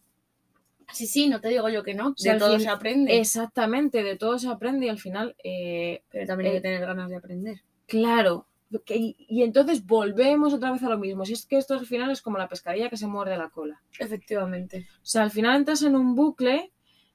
Sí, 0.93 1.07
sí, 1.07 1.27
no 1.27 1.39
te 1.41 1.49
digo 1.49 1.69
yo 1.69 1.83
que 1.83 1.93
no. 1.93 2.15
de 2.19 2.35
todo 2.35 2.51
fin- 2.51 2.61
se 2.61 2.69
aprende. 2.69 3.17
Exactamente, 3.19 4.03
de 4.03 4.17
todo 4.17 4.39
se 4.39 4.49
aprende 4.49 4.85
y 4.87 4.89
al 4.89 4.99
final, 4.99 5.35
eh, 5.43 6.03
Pero 6.11 6.25
también 6.27 6.47
hay 6.51 6.57
eh, 6.57 6.61
que 6.61 6.67
tener 6.67 6.81
ganas 6.85 7.09
de 7.09 7.15
aprender. 7.15 7.61
claro, 7.85 8.47
que- 8.85 8.97
y, 8.97 9.15
y 9.29 9.43
entonces 9.43 9.85
volvemos 9.85 10.53
otra 10.53 10.71
vez 10.71 10.83
a 10.83 10.89
lo 10.89 10.97
mismo. 10.97 11.25
Si 11.25 11.33
es 11.33 11.45
que 11.45 11.57
esto 11.57 11.73
al 11.73 11.85
final 11.85 12.11
es 12.11 12.21
como 12.21 12.37
la 12.37 12.47
pescadilla 12.47 12.89
que 12.89 12.97
se 12.97 13.07
muerde 13.07 13.37
la 13.37 13.49
cola. 13.49 13.81
Efectivamente. 13.99 14.87
O 15.01 15.05
sea, 15.05 15.23
al 15.23 15.31
final 15.31 15.55
entras 15.57 15.81
en 15.83 15.95
un 15.95 16.15
bucle 16.15 16.71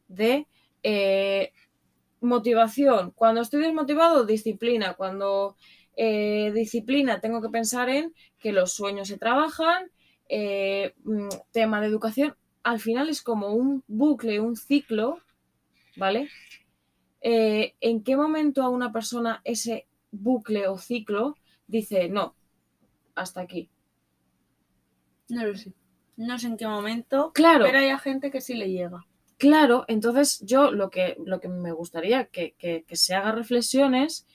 de 0.08 0.46
eh, 0.82 1.52
motivación. 2.20 3.10
Cuando 3.12 3.40
estoy 3.40 3.62
desmotivado, 3.62 4.24
disciplina. 4.24 4.94
Cuando 4.94 5.56
eh, 5.96 6.50
disciplina, 6.54 7.20
tengo 7.20 7.40
que 7.42 7.48
pensar 7.50 7.88
en 7.88 8.12
que 8.38 8.52
los 8.52 8.72
sueños 8.72 9.08
se 9.08 9.18
trabajan. 9.18 9.90
eh, 10.28 10.94
mm, 11.04 11.28
tema 11.52 11.80
de 11.80 11.86
educación. 11.88 12.34
Al 12.64 12.80
final 12.80 13.08
es 13.08 13.22
como 13.22 13.48
un 13.54 13.84
bucle, 13.86 14.40
un 14.40 14.56
ciclo, 14.56 15.18
¿vale? 15.96 16.30
Eh, 17.20 17.74
¿En 17.80 18.02
qué 18.04 18.16
momento 18.16 18.62
a 18.62 18.68
una 18.70 18.92
persona 18.92 19.40
ese 19.44 19.86
bucle 20.12 20.68
o 20.68 20.78
ciclo 20.78 21.36
dice, 21.66 22.08
no, 22.08 22.34
hasta 23.14 23.42
aquí? 23.42 23.70
No 25.28 25.46
lo 25.46 25.56
sé. 25.56 25.72
No 26.16 26.38
sé 26.38 26.46
en 26.46 26.56
qué 26.56 26.66
momento. 26.66 27.32
Claro. 27.32 27.64
Pero 27.64 27.78
hay 27.78 27.98
gente 27.98 28.30
que 28.30 28.40
sí 28.40 28.54
le 28.54 28.70
llega. 28.70 29.04
Claro, 29.38 29.84
entonces 29.88 30.40
yo 30.40 30.70
lo 30.70 30.90
que, 30.90 31.16
lo 31.24 31.40
que 31.40 31.48
me 31.48 31.72
gustaría 31.72 32.26
que, 32.26 32.54
que- 32.56 32.84
que 32.86 32.96
se 32.96 33.14
haga 33.14 33.32
reflexiones, 33.32 34.26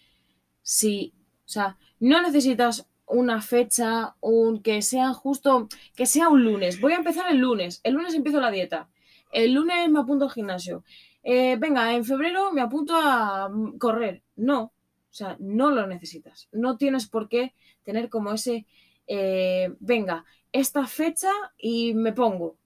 si, 0.61 1.13
o 1.45 1.49
sea, 1.49 1.77
no 1.99 2.21
necesitas 2.21 2.88
una 3.09 3.41
fecha, 3.41 4.15
un 4.21 4.61
que 4.61 4.81
sea 4.81 5.13
justo, 5.13 5.67
que 5.95 6.05
sea 6.05 6.29
un 6.29 6.43
lunes. 6.43 6.79
Voy 6.79 6.93
a 6.93 6.97
empezar 6.97 7.29
el 7.31 7.37
lunes. 7.37 7.81
El 7.83 7.95
lunes 7.95 8.13
empiezo 8.13 8.39
la 8.39 8.51
dieta. 8.51 8.89
El 9.31 9.53
lunes 9.53 9.89
me 9.89 9.99
apunto 9.99 10.25
al 10.25 10.31
gimnasio. 10.31 10.83
Eh, 11.23 11.57
venga, 11.59 11.93
en 11.93 12.05
febrero 12.05 12.51
me 12.51 12.61
apunto 12.61 12.95
a 12.95 13.49
mm, 13.49 13.77
correr. 13.77 14.23
No, 14.35 14.61
o 14.63 15.13
sea, 15.13 15.35
no 15.39 15.71
lo 15.71 15.87
necesitas. 15.87 16.47
No 16.51 16.77
tienes 16.77 17.07
por 17.07 17.29
qué 17.29 17.53
tener 17.83 18.09
como 18.09 18.31
ese, 18.31 18.67
eh, 19.07 19.73
venga, 19.79 20.25
esta 20.51 20.85
fecha 20.87 21.31
y 21.57 21.93
me 21.93 22.13
pongo. 22.13 22.57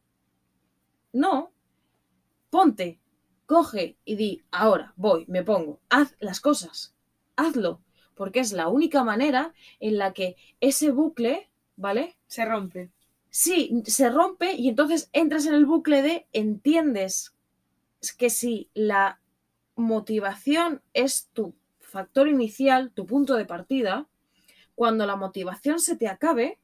No, 1.14 1.52
ponte, 2.50 3.00
coge 3.46 3.98
y 4.04 4.16
di, 4.16 4.42
ahora 4.52 4.94
voy, 4.96 5.26
me 5.28 5.44
pongo, 5.44 5.80
haz 5.90 6.16
las 6.20 6.40
cosas, 6.40 6.96
hazlo, 7.36 7.82
porque 8.16 8.40
es 8.40 8.54
la 8.54 8.68
única 8.68 9.04
manera 9.04 9.54
en 9.80 9.98
la 9.98 10.14
que 10.14 10.36
ese 10.60 10.92
bucle, 10.92 11.50
¿vale? 11.76 12.16
Se 12.28 12.46
rompe. 12.46 12.92
Sí, 13.30 13.82
se 13.86 14.10
rompe 14.10 14.54
y 14.54 14.70
entonces 14.70 15.10
entras 15.12 15.46
en 15.46 15.56
el 15.56 15.66
bucle 15.66 16.02
de 16.02 16.28
entiendes 16.34 17.34
que 18.18 18.30
si 18.30 18.70
la 18.74 19.20
motivación 19.76 20.82
es 20.94 21.30
tu 21.34 21.56
factor 21.80 22.28
inicial, 22.28 22.92
tu 22.92 23.06
punto 23.06 23.36
de 23.36 23.46
partida, 23.46 24.08
cuando 24.76 25.06
la 25.06 25.16
motivación 25.16 25.80
se 25.80 25.96
te 25.96 26.08
acabe, 26.08 26.60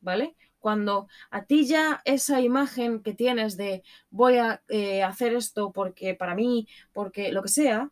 ¿vale? 0.00 0.34
Cuando 0.58 1.08
a 1.30 1.44
ti 1.44 1.66
ya 1.66 2.02
esa 2.04 2.40
imagen 2.40 3.02
que 3.02 3.14
tienes 3.14 3.56
de 3.56 3.82
voy 4.10 4.36
a 4.36 4.62
eh, 4.68 5.02
hacer 5.02 5.34
esto 5.34 5.72
porque 5.72 6.14
para 6.14 6.34
mí, 6.34 6.66
porque 6.92 7.32
lo 7.32 7.42
que 7.42 7.48
sea, 7.48 7.90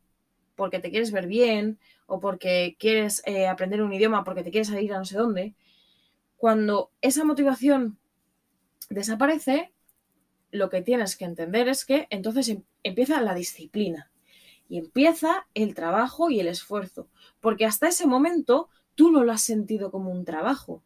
porque 0.57 0.79
te 0.79 0.91
quieres 0.91 1.13
ver 1.13 1.27
bien 1.27 1.79
o 2.07 2.21
porque 2.21 2.77
quieres 2.79 3.23
eh, 3.27 3.47
aprender 3.49 3.83
un 3.83 3.93
idioma, 3.93 4.25
porque 4.25 4.43
te 4.43 4.51
quieres 4.51 4.71
ir 4.71 4.93
a 4.93 4.99
no 4.99 5.05
sé 5.05 5.17
dónde, 5.19 5.55
cuando 6.37 6.93
esa 7.01 7.25
motivación 7.25 7.99
desaparece, 8.91 9.73
lo 10.51 10.71
que 10.71 10.83
tienes 10.83 11.17
que 11.17 11.25
entender 11.25 11.69
es 11.69 11.85
que 11.85 12.07
entonces 12.11 12.49
em- 12.49 12.63
empieza 12.83 13.21
la 13.21 13.35
disciplina 13.35 14.11
y 14.69 14.79
empieza 14.79 15.47
el 15.55 15.75
trabajo 15.75 16.31
y 16.31 16.41
el 16.41 16.49
esfuerzo, 16.49 17.09
porque 17.41 17.67
hasta 17.67 17.89
ese 17.89 18.07
momento 18.07 18.69
tú 18.95 19.11
no 19.13 19.25
lo 19.25 19.33
has 19.33 19.43
sentido 19.43 19.91
como 19.91 20.11
un 20.13 20.25
trabajo, 20.25 20.83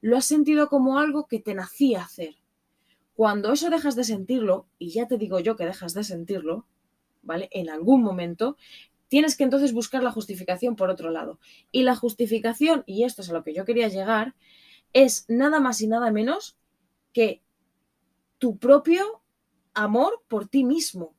lo 0.00 0.16
has 0.16 0.26
sentido 0.26 0.68
como 0.68 0.98
algo 0.98 1.26
que 1.28 1.40
te 1.40 1.54
nacía 1.54 2.02
hacer. 2.02 2.36
Cuando 3.14 3.52
eso 3.52 3.70
dejas 3.70 3.96
de 3.96 4.04
sentirlo, 4.04 4.66
y 4.78 4.90
ya 4.90 5.06
te 5.06 5.18
digo 5.18 5.38
yo 5.40 5.56
que 5.56 5.66
dejas 5.66 5.94
de 5.94 6.04
sentirlo, 6.04 6.66
¿vale? 7.22 7.48
En 7.52 7.70
algún 7.70 8.02
momento, 8.02 8.56
tienes 9.12 9.36
que 9.36 9.44
entonces 9.44 9.74
buscar 9.74 10.02
la 10.02 10.10
justificación 10.10 10.74
por 10.74 10.88
otro 10.88 11.10
lado. 11.10 11.38
Y 11.70 11.82
la 11.82 11.94
justificación, 11.94 12.82
y 12.86 13.04
esto 13.04 13.20
es 13.20 13.28
a 13.28 13.34
lo 13.34 13.44
que 13.44 13.52
yo 13.52 13.66
quería 13.66 13.88
llegar, 13.88 14.34
es 14.94 15.26
nada 15.28 15.60
más 15.60 15.82
y 15.82 15.86
nada 15.86 16.10
menos 16.10 16.56
que 17.12 17.42
tu 18.38 18.56
propio 18.56 19.22
amor 19.74 20.22
por 20.28 20.48
ti 20.48 20.64
mismo. 20.64 21.14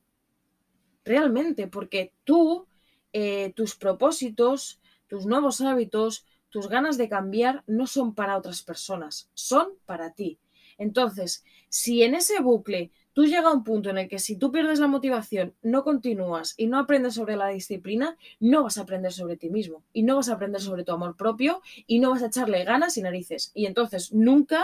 realmente, 1.04 1.68
porque 1.68 2.12
tú, 2.24 2.66
eh, 3.12 3.52
tus 3.54 3.76
propósitos, 3.76 4.80
tus 5.06 5.24
nuevos 5.24 5.60
hábitos, 5.60 6.26
tus 6.48 6.68
ganas 6.68 6.98
de 6.98 7.08
cambiar 7.08 7.62
no 7.68 7.86
son 7.86 8.12
para 8.16 8.36
otras 8.36 8.64
personas, 8.64 9.30
son 9.34 9.68
para 9.86 10.14
ti. 10.14 10.40
Entonces, 10.78 11.44
si 11.68 12.02
en 12.02 12.16
ese 12.16 12.40
bucle 12.40 12.90
tú 13.14 13.24
llegas 13.24 13.46
a 13.46 13.52
un 13.52 13.64
punto 13.64 13.88
en 13.88 13.96
el 13.96 14.08
que 14.08 14.18
si 14.18 14.36
tú 14.36 14.52
pierdes 14.52 14.80
la 14.80 14.88
motivación, 14.88 15.54
no 15.62 15.82
continúas 15.82 16.54
y 16.58 16.66
no 16.66 16.78
aprendes 16.78 17.14
sobre 17.14 17.36
la 17.36 17.48
disciplina, 17.48 18.18
no 18.40 18.64
vas 18.64 18.76
a 18.76 18.82
aprender 18.82 19.12
sobre 19.12 19.38
ti 19.38 19.48
mismo 19.48 19.82
y 19.94 20.02
no 20.02 20.16
vas 20.16 20.28
a 20.28 20.34
aprender 20.34 20.60
sobre 20.60 20.84
tu 20.84 20.92
amor 20.92 21.16
propio 21.16 21.62
y 21.86 22.00
no 22.00 22.10
vas 22.10 22.22
a 22.22 22.26
echarle 22.26 22.64
ganas 22.64 22.98
y 22.98 23.02
narices. 23.02 23.52
Y 23.54 23.64
entonces 23.64 24.12
nunca, 24.12 24.62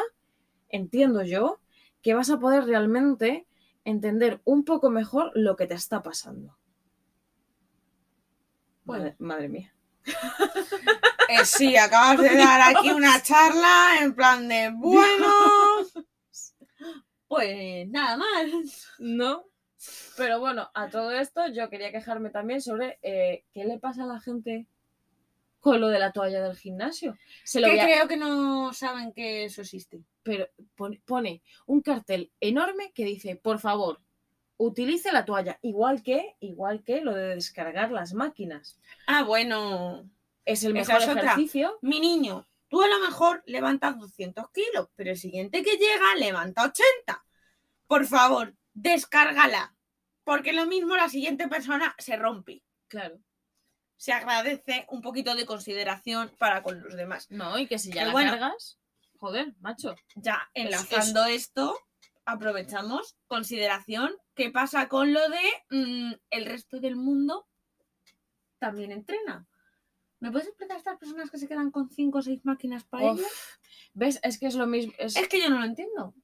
entiendo 0.69 1.23
yo, 1.23 1.61
que 2.03 2.15
vas 2.15 2.29
a 2.29 2.39
poder 2.39 2.65
realmente 2.65 3.47
entender 3.85 4.41
un 4.45 4.65
poco 4.65 4.91
mejor 4.91 5.31
lo 5.35 5.57
que 5.57 5.67
te 5.67 5.75
está 5.75 6.03
pasando. 6.03 6.59
Bueno. 8.85 9.05
Madre, 9.05 9.17
madre 9.19 9.49
mía. 9.49 9.75
Eh, 11.29 11.45
sí, 11.45 11.77
acabas 11.77 12.21
de 12.21 12.35
dar 12.37 12.77
aquí 12.77 12.91
una 12.91 13.23
charla 13.23 13.99
en 14.01 14.15
plan 14.15 14.49
de 14.49 14.71
bueno. 14.75 15.29
Pues 17.31 17.89
nada 17.89 18.17
más. 18.17 18.89
No. 18.99 19.45
Pero 20.17 20.41
bueno, 20.41 20.69
a 20.75 20.89
todo 20.91 21.13
esto 21.13 21.47
yo 21.47 21.71
quería 21.71 21.91
quejarme 21.93 22.29
también 22.31 22.61
sobre 22.61 22.99
eh, 23.03 23.45
qué 23.55 23.65
le 23.65 23.79
pasa 23.79 24.03
a 24.03 24.07
la 24.07 24.21
gente 24.21 24.67
con 25.61 25.81
lo 25.81 25.89
de 25.89 25.99
la 26.01 26.11
toalla 26.13 26.43
del 26.43 26.57
gimnasio. 26.57 27.17
Se 27.45 27.61
lo 27.61 27.67
Que 27.69 27.73
voy 27.75 27.81
a- 27.81 27.85
creo 27.85 28.09
que 28.09 28.17
no 28.17 28.73
saben 28.75 29.13
que 29.13 29.45
eso 29.45 29.63
existe. 29.63 30.03
pero 30.23 30.49
pon- 30.75 31.01
pone 31.07 31.41
un 31.67 31.81
cartel 31.81 32.31
enorme 32.41 32.93
que 32.95 33.05
dice, 33.07 33.37
por 33.37 33.59
favor, 33.59 34.01
utilice 34.59 35.13
la 35.13 35.25
toalla, 35.25 35.59
igual 35.63 36.03
que, 36.03 36.35
igual 36.41 36.83
que 36.83 37.01
lo 37.01 37.15
de 37.15 37.37
descargar 37.37 37.91
las 37.93 38.13
máquinas. 38.13 38.77
Ah, 39.07 39.23
bueno. 39.23 40.11
Es 40.45 40.65
el 40.65 40.75
mejor 40.75 40.97
es 41.01 41.09
otra. 41.09 41.23
ejercicio. 41.23 41.79
Mi 41.81 42.01
niño, 42.01 42.47
tú 42.71 42.81
a 42.83 42.89
lo 42.89 42.99
mejor 43.01 43.43
levantas 43.45 43.99
200 43.99 44.51
kilos, 44.53 44.89
pero 44.95 45.11
el 45.11 45.19
siguiente 45.19 45.63
que 45.63 45.77
llega 45.77 46.15
levanta 46.17 46.63
80. 46.65 47.25
Por 47.87 48.07
favor, 48.07 48.55
descárgala. 48.73 49.75
Porque 50.25 50.53
lo 50.53 50.65
mismo 50.67 50.97
la 50.97 51.09
siguiente 51.09 51.49
persona 51.49 51.95
se 51.99 52.17
rompe. 52.17 52.63
Claro. 52.89 53.19
Se 53.97 54.13
agradece 54.13 54.87
un 54.89 55.03
poquito 55.03 55.35
de 55.35 55.45
consideración 55.45 56.31
para 56.39 56.63
con 56.63 56.81
los 56.83 56.95
demás. 56.95 57.27
No, 57.31 57.59
y 57.59 57.67
que 57.67 57.79
si 57.79 57.89
ya 57.93 58.03
Que 58.03 58.07
la 58.07 58.13
bueno. 58.13 58.31
cargas, 58.31 58.79
joder, 59.19 59.55
macho. 59.61 59.95
Ya 60.15 60.49
Es- 60.55 60.65
enlazando 60.65 61.25
esto, 61.27 61.77
aprovechamos 62.25 63.17
consideración. 63.27 64.17
¿Qué 64.35 64.51
pasa 64.51 64.89
con 64.89 65.13
lo 65.13 65.21
de 65.29 65.43
mm, 65.71 66.13
el 66.31 66.47
resto 66.47 66.79
del 66.81 66.97
mundo 66.97 67.49
también 68.59 68.93
entrena? 68.93 69.47
¿Me 70.21 70.31
puedes 70.31 70.49
explicar 70.49 70.77
a 70.77 70.79
estas 70.79 70.99
personas 70.99 71.31
que 71.31 71.39
se 71.39 71.49
quedan 71.49 71.71
con 71.71 71.89
5 71.91 72.19
o 72.19 72.23
6 72.23 72.45
máquinas 72.45 72.85
para 72.85 73.13
Uf, 73.13 73.19
ellos? 73.21 73.33
¿Ves? 73.95 74.21
Es 74.23 74.39
que 74.39 74.47
es 74.47 74.55
lo 74.55 74.67
mismo. 74.67 74.93
es- 74.99 75.17
Es 75.17 75.29
que 75.29 75.41
yo 75.41 75.49
no 75.51 75.59
lo 75.59 75.65
entiendo. 75.65 76.15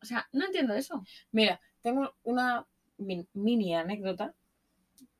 O 0.00 0.04
sea, 0.06 0.28
no 0.32 0.46
entiendo 0.46 0.74
eso. 0.74 1.02
Mira, 1.32 1.60
tengo 1.82 2.14
una 2.22 2.66
min- 2.98 3.28
mini 3.34 3.74
anécdota. 3.74 4.34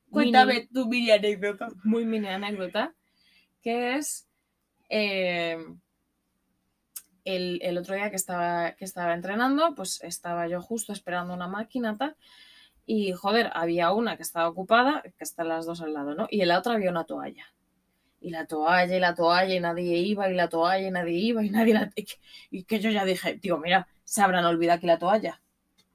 Cuéntame 0.09 0.53
Mini- 0.53 0.67
tu 0.67 0.87
mini 0.87 1.11
anécdota. 1.11 1.67
muy 1.83 2.05
mini 2.05 2.27
anécdota, 2.27 2.95
que 3.61 3.95
es 3.97 4.27
eh, 4.89 5.57
el, 7.25 7.59
el 7.61 7.77
otro 7.77 7.95
día 7.95 8.09
que 8.09 8.15
estaba, 8.15 8.71
que 8.75 8.85
estaba 8.85 9.13
entrenando, 9.13 9.75
pues 9.75 10.01
estaba 10.01 10.47
yo 10.47 10.61
justo 10.61 10.93
esperando 10.93 11.33
una 11.33 11.47
máquina 11.49 11.97
tal, 11.97 12.15
y 12.85 13.11
joder, 13.11 13.51
había 13.53 13.91
una 13.91 14.15
que 14.15 14.23
estaba 14.23 14.47
ocupada, 14.47 15.01
que 15.01 15.23
están 15.25 15.49
las 15.49 15.65
dos 15.65 15.81
al 15.81 15.93
lado, 15.93 16.15
¿no? 16.15 16.27
Y 16.31 16.39
en 16.41 16.47
la 16.47 16.59
otra 16.59 16.75
había 16.75 16.89
una 16.89 17.03
toalla. 17.03 17.45
Y 18.27 18.29
la 18.29 18.45
toalla, 18.45 18.93
y 18.93 18.99
la 18.99 19.15
toalla, 19.15 19.55
y 19.55 19.59
nadie 19.61 19.99
iba, 19.99 20.29
y 20.29 20.33
la 20.33 20.49
toalla, 20.49 20.85
y 20.85 20.91
nadie 20.91 21.13
iba, 21.13 21.45
y 21.45 21.49
nadie 21.49 21.73
la... 21.73 21.89
Y 21.95 22.03
que, 22.03 22.65
que 22.65 22.79
yo 22.81 22.89
ya 22.89 23.05
dije, 23.05 23.35
digo, 23.35 23.57
mira, 23.57 23.87
se 24.03 24.21
habrán 24.21 24.43
olvidado 24.43 24.75
aquí 24.75 24.85
la 24.85 24.99
toalla. 24.99 25.41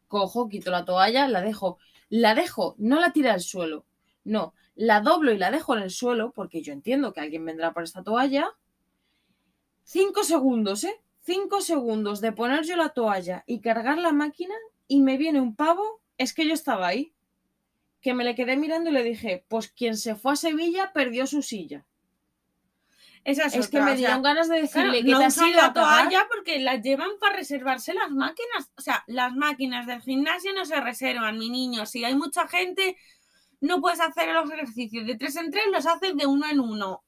Cojo, 0.09 0.49
quito 0.49 0.71
la 0.71 0.87
toalla, 0.87 1.29
la 1.29 1.43
dejo, 1.43 1.77
la 2.09 2.35
dejo, 2.35 2.75
no 2.79 3.01
la 3.01 3.13
tira 3.13 3.35
al 3.35 3.43
suelo, 3.43 3.85
no, 4.25 4.55
la 4.75 5.03
doblo 5.03 5.31
y 5.31 5.37
la 5.37 5.51
dejo 5.51 5.77
en 5.77 5.83
el 5.83 5.91
suelo, 5.91 6.33
porque 6.33 6.63
yo 6.63 6.73
entiendo 6.73 7.13
que 7.13 7.21
alguien 7.21 7.45
vendrá 7.45 7.75
por 7.75 7.83
esta 7.83 8.03
toalla. 8.03 8.49
Cinco 9.85 10.25
segundos, 10.25 10.85
¿eh? 10.85 10.99
Cinco 11.21 11.61
segundos 11.61 12.23
de 12.23 12.33
poner 12.33 12.65
yo 12.65 12.77
la 12.77 12.95
toalla 12.95 13.45
y 13.47 13.61
cargar 13.61 13.99
la 13.99 14.13
máquina 14.13 14.55
y 14.89 15.03
me 15.03 15.19
viene 15.19 15.39
un 15.39 15.55
pavo, 15.55 16.01
es 16.17 16.33
que 16.33 16.47
yo 16.49 16.55
estaba 16.55 16.87
ahí, 16.87 17.13
que 18.01 18.15
me 18.15 18.25
le 18.25 18.35
quedé 18.35 18.57
mirando 18.57 18.89
y 18.89 18.95
le 18.95 19.03
dije, 19.03 19.45
pues 19.49 19.69
quien 19.69 19.99
se 19.99 20.15
fue 20.15 20.33
a 20.33 20.37
Sevilla 20.37 20.93
perdió 20.95 21.27
su 21.27 21.43
silla. 21.43 21.85
Esa 23.25 23.47
es, 23.47 23.55
Es 23.55 23.69
que 23.69 23.79
me 23.79 23.85
o 23.85 23.87
sea, 23.89 23.97
dieron 23.97 24.23
ganas 24.23 24.49
de 24.49 24.69
claro, 24.69 24.91
decirle 24.91 25.05
que 25.05 25.13
no 25.13 25.19
te 25.19 25.25
has 25.27 25.37
ido 25.39 25.57
la 25.61 25.73
toalla 25.73 26.27
porque 26.33 26.59
las 26.59 26.83
llevan 26.83 27.11
para 27.21 27.37
reservarse 27.37 27.95
las 27.95 28.11
máquinas. 28.11 28.71
O 28.77 28.81
sea, 28.81 29.05
las 29.07 29.35
máquinas 29.35 29.87
del 29.87 30.01
gimnasio 30.03 30.53
no 30.53 30.65
se 30.65 30.81
reservan, 30.81 31.39
mi 31.39 31.49
niño. 31.49 31.87
Si 31.87 32.05
hay 32.05 32.17
mucha 32.17 32.49
gente, 32.49 32.97
no 33.61 33.81
puedes 33.81 34.01
hacer 34.01 34.35
los 34.35 34.51
ejercicios 34.51 35.07
de 35.07 35.17
tres 35.17 35.37
en 35.37 35.51
tres, 35.51 35.65
los 35.71 35.87
haces 35.87 36.17
de 36.17 36.27
uno 36.27 36.47
en 36.51 36.59
uno. 36.59 37.05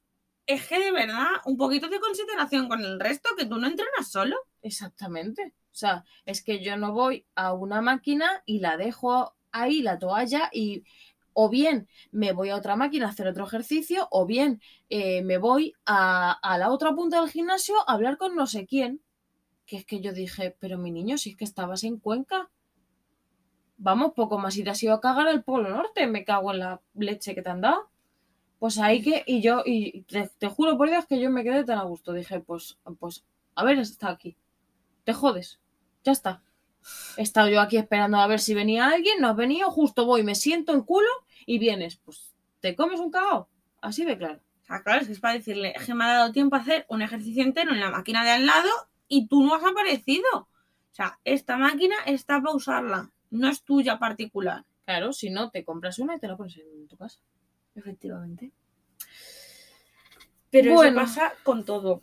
Es 0.47 0.69
que 0.69 0.79
de 0.79 0.93
verdad, 0.93 1.27
un 1.47 1.57
poquito 1.57 1.89
de 1.89 1.99
consideración 1.99 2.69
con 2.69 2.81
el 2.81 3.01
resto, 3.01 3.31
que 3.37 3.47
tú 3.47 3.57
no 3.57 3.67
entrenas 3.67 4.09
solo. 4.09 4.37
Exactamente. 4.63 5.55
O 5.73 5.77
sea, 5.77 6.05
es 6.27 6.45
que 6.45 6.63
yo 6.63 6.77
no 6.77 6.93
voy 6.93 7.27
a 7.35 7.53
una 7.53 7.81
máquina 7.81 8.43
y 8.47 8.61
la 8.61 8.77
dejo 8.77 9.35
ahí, 9.51 9.83
la 9.83 9.99
toalla, 9.99 10.49
y 10.53 10.85
o 11.35 11.49
bien 11.51 11.89
me 12.11 12.33
voy 12.33 12.51
a 12.51 12.57
otra 12.57 12.77
máquina 12.77 13.07
a 13.07 13.11
hacer 13.11 13.27
otro 13.29 13.45
ejercicio, 13.45 14.09
o 14.11 14.27
bien 14.27 14.61
eh, 14.89 15.23
me 15.23 15.39
voy 15.39 15.75
a, 15.85 16.33
a 16.33 16.59
la 16.59 16.71
otra 16.71 16.95
punta 16.95 17.21
del 17.21 17.31
gimnasio 17.31 17.75
a 17.87 17.93
hablar 17.93 18.17
con 18.17 18.35
no 18.35 18.47
sé 18.47 18.67
quién. 18.67 19.01
Que 19.67 19.77
es 19.79 19.87
que 19.87 20.01
yo 20.01 20.13
dije, 20.13 20.57
pero 20.61 20.79
mi 20.79 20.91
niño, 20.91 21.19
si 21.19 21.31
es 21.31 21.37
que 21.37 21.45
estabas 21.45 21.85
en 21.85 21.99
Cuenca. 21.99 22.51
Vamos, 23.77 24.13
poco 24.15 24.39
más 24.39 24.57
y 24.57 24.65
te 24.65 24.71
has 24.71 24.83
ido 24.83 24.95
a 24.95 25.01
cagar 25.01 25.29
al 25.29 25.43
Polo 25.45 25.71
Norte, 25.71 26.07
me 26.07 26.25
cago 26.25 26.53
en 26.53 26.61
la 26.61 26.81
leche 26.95 27.35
que 27.35 27.43
te 27.43 27.51
han 27.51 27.61
dado. 27.61 27.91
Pues 28.59 28.79
ahí 28.79 29.03
que, 29.03 29.25
y 29.27 29.43
yo, 29.43 29.63
y 29.65 30.03
te, 30.03 30.31
te 30.39 30.49
juro 30.49 30.79
por 30.79 30.89
Dios 30.89 31.07
que 31.07 31.21
yo 31.21 31.31
me 31.31 31.45
quedé 31.45 31.65
tan 31.65 31.79
a 31.79 31.85
gusto. 31.85 32.13
Dije, 32.13 32.41
pues, 32.41 32.79
pues, 32.99 33.25
a 33.55 33.65
ver, 33.65 33.79
está 33.79 34.11
aquí 34.11 34.37
te 35.05 35.13
jodes. 35.13 35.61
Ya 36.03 36.13
está. 36.13 36.43
He 37.17 37.23
estado 37.23 37.49
yo 37.49 37.61
aquí 37.61 37.77
esperando 37.77 38.19
a 38.19 38.27
ver 38.27 38.41
si 38.41 38.55
venía 38.55 38.87
alguien, 38.89 39.21
no 39.21 39.29
has 39.29 39.37
venido, 39.37 39.71
justo 39.71 40.05
voy, 40.07 40.23
me 40.23 40.35
siento 40.35 40.73
en 40.73 40.83
culo 40.83 41.09
y 41.47 41.59
vienes. 41.59 41.97
Pues 41.97 42.35
te 42.61 42.75
comes 42.77 43.01
un 43.01 43.11
cagao. 43.11 43.49
Así 43.81 44.05
de 44.05 44.17
claro. 44.19 44.41
O 44.63 44.67
sea, 44.67 44.83
claro, 44.83 45.01
es 45.03 45.07
que 45.07 45.13
es 45.13 45.21
para 45.21 45.35
decirle, 45.35 45.75
es 45.77 45.85
que 45.85 45.95
me 45.95 46.05
ha 46.05 46.15
dado 46.15 46.33
tiempo 46.33 46.57
a 46.57 46.61
hacer 46.61 46.87
un 46.89 47.03
ejercicio 47.03 47.43
entero 47.43 47.73
en 47.73 47.81
la 47.81 47.91
máquina 47.91 48.25
de 48.25 48.31
al 48.31 48.47
lado 48.47 48.71
y 49.09 49.27
tú 49.29 49.45
no 49.45 49.55
has 49.55 49.65
aparecido. 49.65 50.25
O 50.35 50.49
sea, 50.95 51.19
esta 51.25 51.57
máquina 51.59 51.97
está 52.07 52.41
para 52.41 52.55
usarla, 52.55 53.11
no 53.31 53.49
es 53.49 53.63
tuya 53.63 53.99
particular. 53.99 54.65
Claro, 54.87 55.13
si 55.13 55.31
no, 55.31 55.51
te 55.51 55.65
compras 55.65 55.99
una 55.99 56.17
y 56.17 56.19
te 56.19 56.29
la 56.29 56.37
pones 56.37 56.57
en 56.57 56.87
tu 56.89 56.97
casa. 56.97 57.19
Efectivamente. 57.75 58.53
Pero 60.51 60.75
Bueno. 60.75 61.01
eso 61.03 61.09
pasa 61.09 61.33
con 61.43 61.65
todo. 61.65 62.03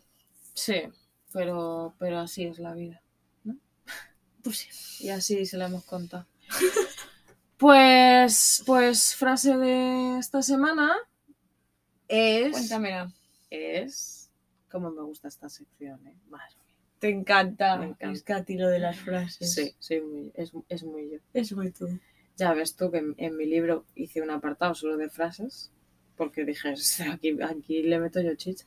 Sí, 0.54 0.84
pero, 1.32 1.96
pero 1.98 2.20
así 2.20 2.44
es 2.46 2.60
la 2.60 2.74
vida. 2.74 3.02
Pues 4.44 4.58
sí. 4.58 5.06
Y 5.06 5.10
así 5.10 5.46
se 5.46 5.58
la 5.58 5.66
hemos 5.68 5.84
contado. 5.86 6.26
Pues, 7.58 8.64
pues 8.66 9.14
frase 9.16 9.56
de 9.56 10.18
esta 10.18 10.42
semana 10.42 10.96
es... 12.08 12.54
Cuéntamela. 12.54 13.14
Es... 13.52 14.32
Como 14.72 14.90
me 14.90 15.04
gusta 15.04 15.28
esta 15.28 15.48
sección, 15.48 16.08
¿eh? 16.08 16.16
Madre 16.30 16.56
mía. 16.66 16.76
Te 16.98 17.10
encanta. 17.10 17.78
Me 17.78 17.86
encanta. 17.86 18.12
Es 18.14 18.24
que 18.24 18.34
a 18.34 18.44
ti 18.44 18.58
lo 18.58 18.68
de 18.68 18.80
las 18.80 18.98
frases. 18.98 19.54
Sí, 19.54 19.76
sí, 19.78 20.00
muy- 20.02 20.32
es, 20.34 20.52
es 20.70 20.84
muy 20.84 21.12
yo. 21.12 21.18
Es 21.34 21.52
muy 21.54 21.70
tú. 21.72 21.88
Ya 22.36 22.52
ves 22.54 22.76
tú 22.76 22.90
que 22.90 22.98
en, 22.98 23.14
en 23.18 23.38
mi 23.38 23.46
libro 23.46 23.86
hice 23.94 24.24
un 24.24 24.32
apartado 24.32 24.74
solo 24.74 24.98
de 24.98 25.10
frases, 25.10 25.72
porque 26.18 26.46
dije, 26.46 26.74
aquí, 27.12 27.38
aquí 27.44 27.84
le 27.84 28.00
meto 28.00 28.22
yo 28.22 28.34
chicha. 28.34 28.66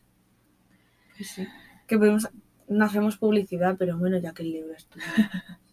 Pues 1.17 1.31
sí. 1.31 1.49
Que 1.89 1.99
podemos, 1.99 2.29
no 2.69 2.85
hacemos 2.85 3.17
publicidad, 3.17 3.75
pero 3.77 3.99
bueno, 3.99 4.19
ya 4.19 4.33
que 4.35 4.43
el 4.45 4.53
libro 4.53 4.73
es 4.75 4.87
tuyo. 4.87 5.05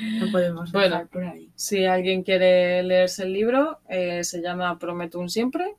No 0.00 0.30
podemos 0.32 0.72
dejar 0.72 0.90
Bueno. 0.90 1.08
por 1.10 1.24
ahí. 1.24 1.50
Si 1.54 1.84
alguien 1.84 2.22
quiere 2.22 2.82
leerse 2.82 3.24
el 3.24 3.32
libro, 3.32 3.80
eh, 3.88 4.24
se 4.24 4.40
llama 4.42 4.78
Prometo 4.78 5.18
un 5.18 5.28
siempre 5.30 5.74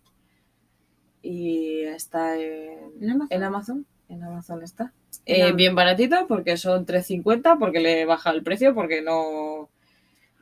y 1.21 1.81
está 1.83 2.39
en, 2.39 2.79
¿En 3.01 3.09
Amazon? 3.11 3.27
en 3.31 3.43
Amazon. 3.43 3.85
En 4.09 4.23
Amazon 4.23 4.63
está. 4.63 4.93
Eh, 5.25 5.51
bien 5.53 5.73
baratito 5.75 6.27
porque 6.27 6.57
son 6.57 6.85
3.50 6.85 7.57
porque 7.57 7.79
le 7.79 8.01
he 8.01 8.05
bajado 8.05 8.35
el 8.37 8.43
precio 8.43 8.75
porque 8.75 9.01
no, 9.01 9.69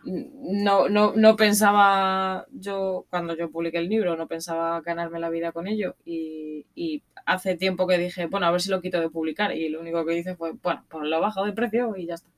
no, 0.06 0.90
no, 0.90 1.14
no 1.16 1.36
pensaba 1.38 2.46
yo, 2.52 3.06
cuando 3.10 3.36
yo 3.38 3.50
publiqué 3.50 3.78
el 3.78 3.88
libro, 3.88 4.18
no 4.18 4.28
pensaba 4.28 4.82
ganarme 4.82 5.20
la 5.20 5.30
vida 5.30 5.54
con 5.54 5.68
ello 5.68 5.96
y, 6.04 6.66
y 6.76 7.04
hace 7.26 7.56
tiempo 7.56 7.88
que 7.88 7.98
dije, 7.98 8.26
bueno, 8.26 8.48
a 8.48 8.52
ver 8.52 8.60
si 8.62 8.70
lo 8.70 8.82
quito 8.82 9.00
de 9.00 9.10
publicar 9.10 9.56
y 9.56 9.70
lo 9.70 9.80
único 9.80 10.06
que 10.06 10.18
hice 10.18 10.36
fue, 10.36 10.52
bueno, 10.62 10.84
pues 10.90 11.06
lo 11.08 11.16
he 11.18 11.22
bajado 11.22 11.46
de 11.46 11.54
precio 11.54 11.96
y 11.96 12.06
ya 12.08 12.16
está. 12.16 12.30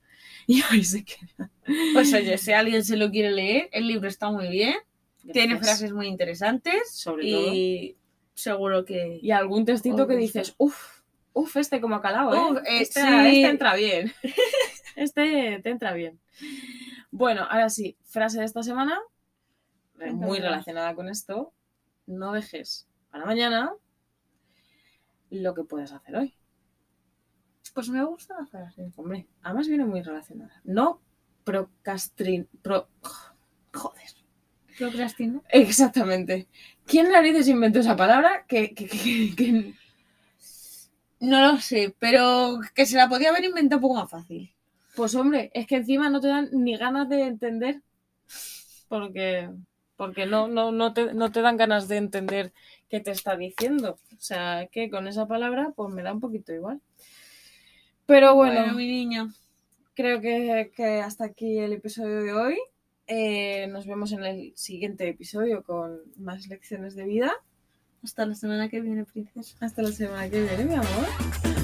Y 0.48 0.62
ahí 0.70 0.84
se 0.84 1.04
queda. 1.04 1.50
Pues 1.92 2.14
oye, 2.14 2.38
si 2.38 2.52
alguien 2.52 2.84
se 2.84 2.96
lo 2.96 3.10
quiere 3.10 3.32
leer, 3.32 3.68
el 3.72 3.88
libro 3.88 4.08
está 4.08 4.30
muy 4.30 4.48
bien. 4.48 4.76
Tiene 5.32 5.58
frases 5.58 5.92
muy 5.92 6.06
interesantes 6.06 6.92
Sobre 6.92 7.26
y 7.26 7.96
seguro 8.34 8.84
que... 8.84 9.18
Y 9.20 9.32
algún 9.32 9.64
textito 9.64 10.06
que 10.06 10.14
dices, 10.14 10.54
uff, 10.56 11.00
uff, 11.32 11.56
este 11.56 11.80
como 11.80 11.96
ha 11.96 12.02
calado, 12.02 12.32
¿eh? 12.32 12.52
Uf, 12.52 12.58
este, 12.64 13.00
sí. 13.00 13.06
este 13.08 13.48
entra 13.48 13.74
bien. 13.74 14.12
este 14.96 15.60
te 15.64 15.70
entra 15.70 15.94
bien. 15.94 16.20
Bueno, 17.10 17.44
ahora 17.50 17.68
sí, 17.68 17.96
frase 18.04 18.38
de 18.38 18.44
esta 18.44 18.62
semana, 18.62 19.00
eh, 20.00 20.12
muy 20.12 20.38
relacionada 20.38 20.94
con 20.94 21.08
esto. 21.08 21.52
No 22.06 22.32
dejes 22.32 22.86
para 23.10 23.24
mañana 23.24 23.72
lo 25.30 25.54
que 25.54 25.64
puedes 25.64 25.92
hacer 25.92 26.14
hoy. 26.14 26.34
Pues 27.74 27.88
me 27.88 28.04
gusta 28.04 28.34
la 28.38 28.46
frase. 28.46 28.92
Hombre, 28.96 29.26
además 29.42 29.68
viene 29.68 29.84
muy 29.84 30.02
relacionada. 30.02 30.60
No 30.64 31.00
procrastin... 31.44 32.48
Pro... 32.62 32.88
Joder. 33.74 34.02
Procrastino. 34.78 35.42
Exactamente. 35.50 36.48
¿Quién 36.86 37.10
narices 37.10 37.48
inventó 37.48 37.80
esa 37.80 37.96
palabra? 37.96 38.44
Que, 38.46 38.74
que- 38.74 38.86
que- 38.88 39.34
que- 39.36 39.74
No 41.20 41.40
lo 41.52 41.58
sé, 41.60 41.94
pero 41.98 42.58
que 42.74 42.86
se 42.86 42.96
la 42.96 43.08
podía 43.08 43.30
haber 43.30 43.44
inventado 43.44 43.78
un 43.78 43.82
poco 43.82 43.94
más 44.00 44.10
fácil. 44.10 44.52
Pues 44.94 45.14
hombre, 45.14 45.50
es 45.54 45.66
que 45.66 45.76
encima 45.76 46.08
no 46.10 46.20
te 46.20 46.28
dan 46.28 46.48
ni 46.52 46.76
ganas 46.76 47.08
de 47.08 47.22
entender. 47.22 47.82
Porque, 48.88 49.50
porque 49.96 50.26
no, 50.26 50.46
no, 50.48 50.72
no, 50.72 50.92
te, 50.92 51.12
no 51.14 51.32
te 51.32 51.40
dan 51.40 51.56
ganas 51.56 51.88
de 51.88 51.96
entender 51.96 52.52
qué 52.88 53.00
te 53.00 53.10
está 53.10 53.36
diciendo. 53.36 53.98
O 54.16 54.20
sea, 54.20 54.68
que 54.70 54.90
con 54.90 55.08
esa 55.08 55.26
palabra, 55.26 55.72
pues 55.74 55.92
me 55.92 56.02
da 56.02 56.12
un 56.12 56.20
poquito 56.20 56.52
igual. 56.52 56.80
Pero 58.06 58.34
bueno, 58.34 58.72
mi 58.74 58.86
niña. 58.86 59.28
creo 59.94 60.20
que, 60.20 60.72
que 60.74 61.00
hasta 61.00 61.24
aquí 61.24 61.58
el 61.58 61.72
episodio 61.72 62.22
de 62.22 62.32
hoy. 62.32 62.58
Eh, 63.08 63.68
nos 63.68 63.86
vemos 63.86 64.10
en 64.12 64.24
el 64.24 64.52
siguiente 64.56 65.08
episodio 65.08 65.62
con 65.62 66.00
más 66.16 66.48
lecciones 66.48 66.96
de 66.96 67.04
vida. 67.04 67.32
Hasta 68.02 68.26
la 68.26 68.34
semana 68.34 68.68
que 68.68 68.80
viene, 68.80 69.04
princesa. 69.04 69.56
Hasta 69.60 69.82
la 69.82 69.92
semana 69.92 70.28
que 70.28 70.42
viene, 70.42 70.64
mi 70.64 70.74
amor. 70.74 71.55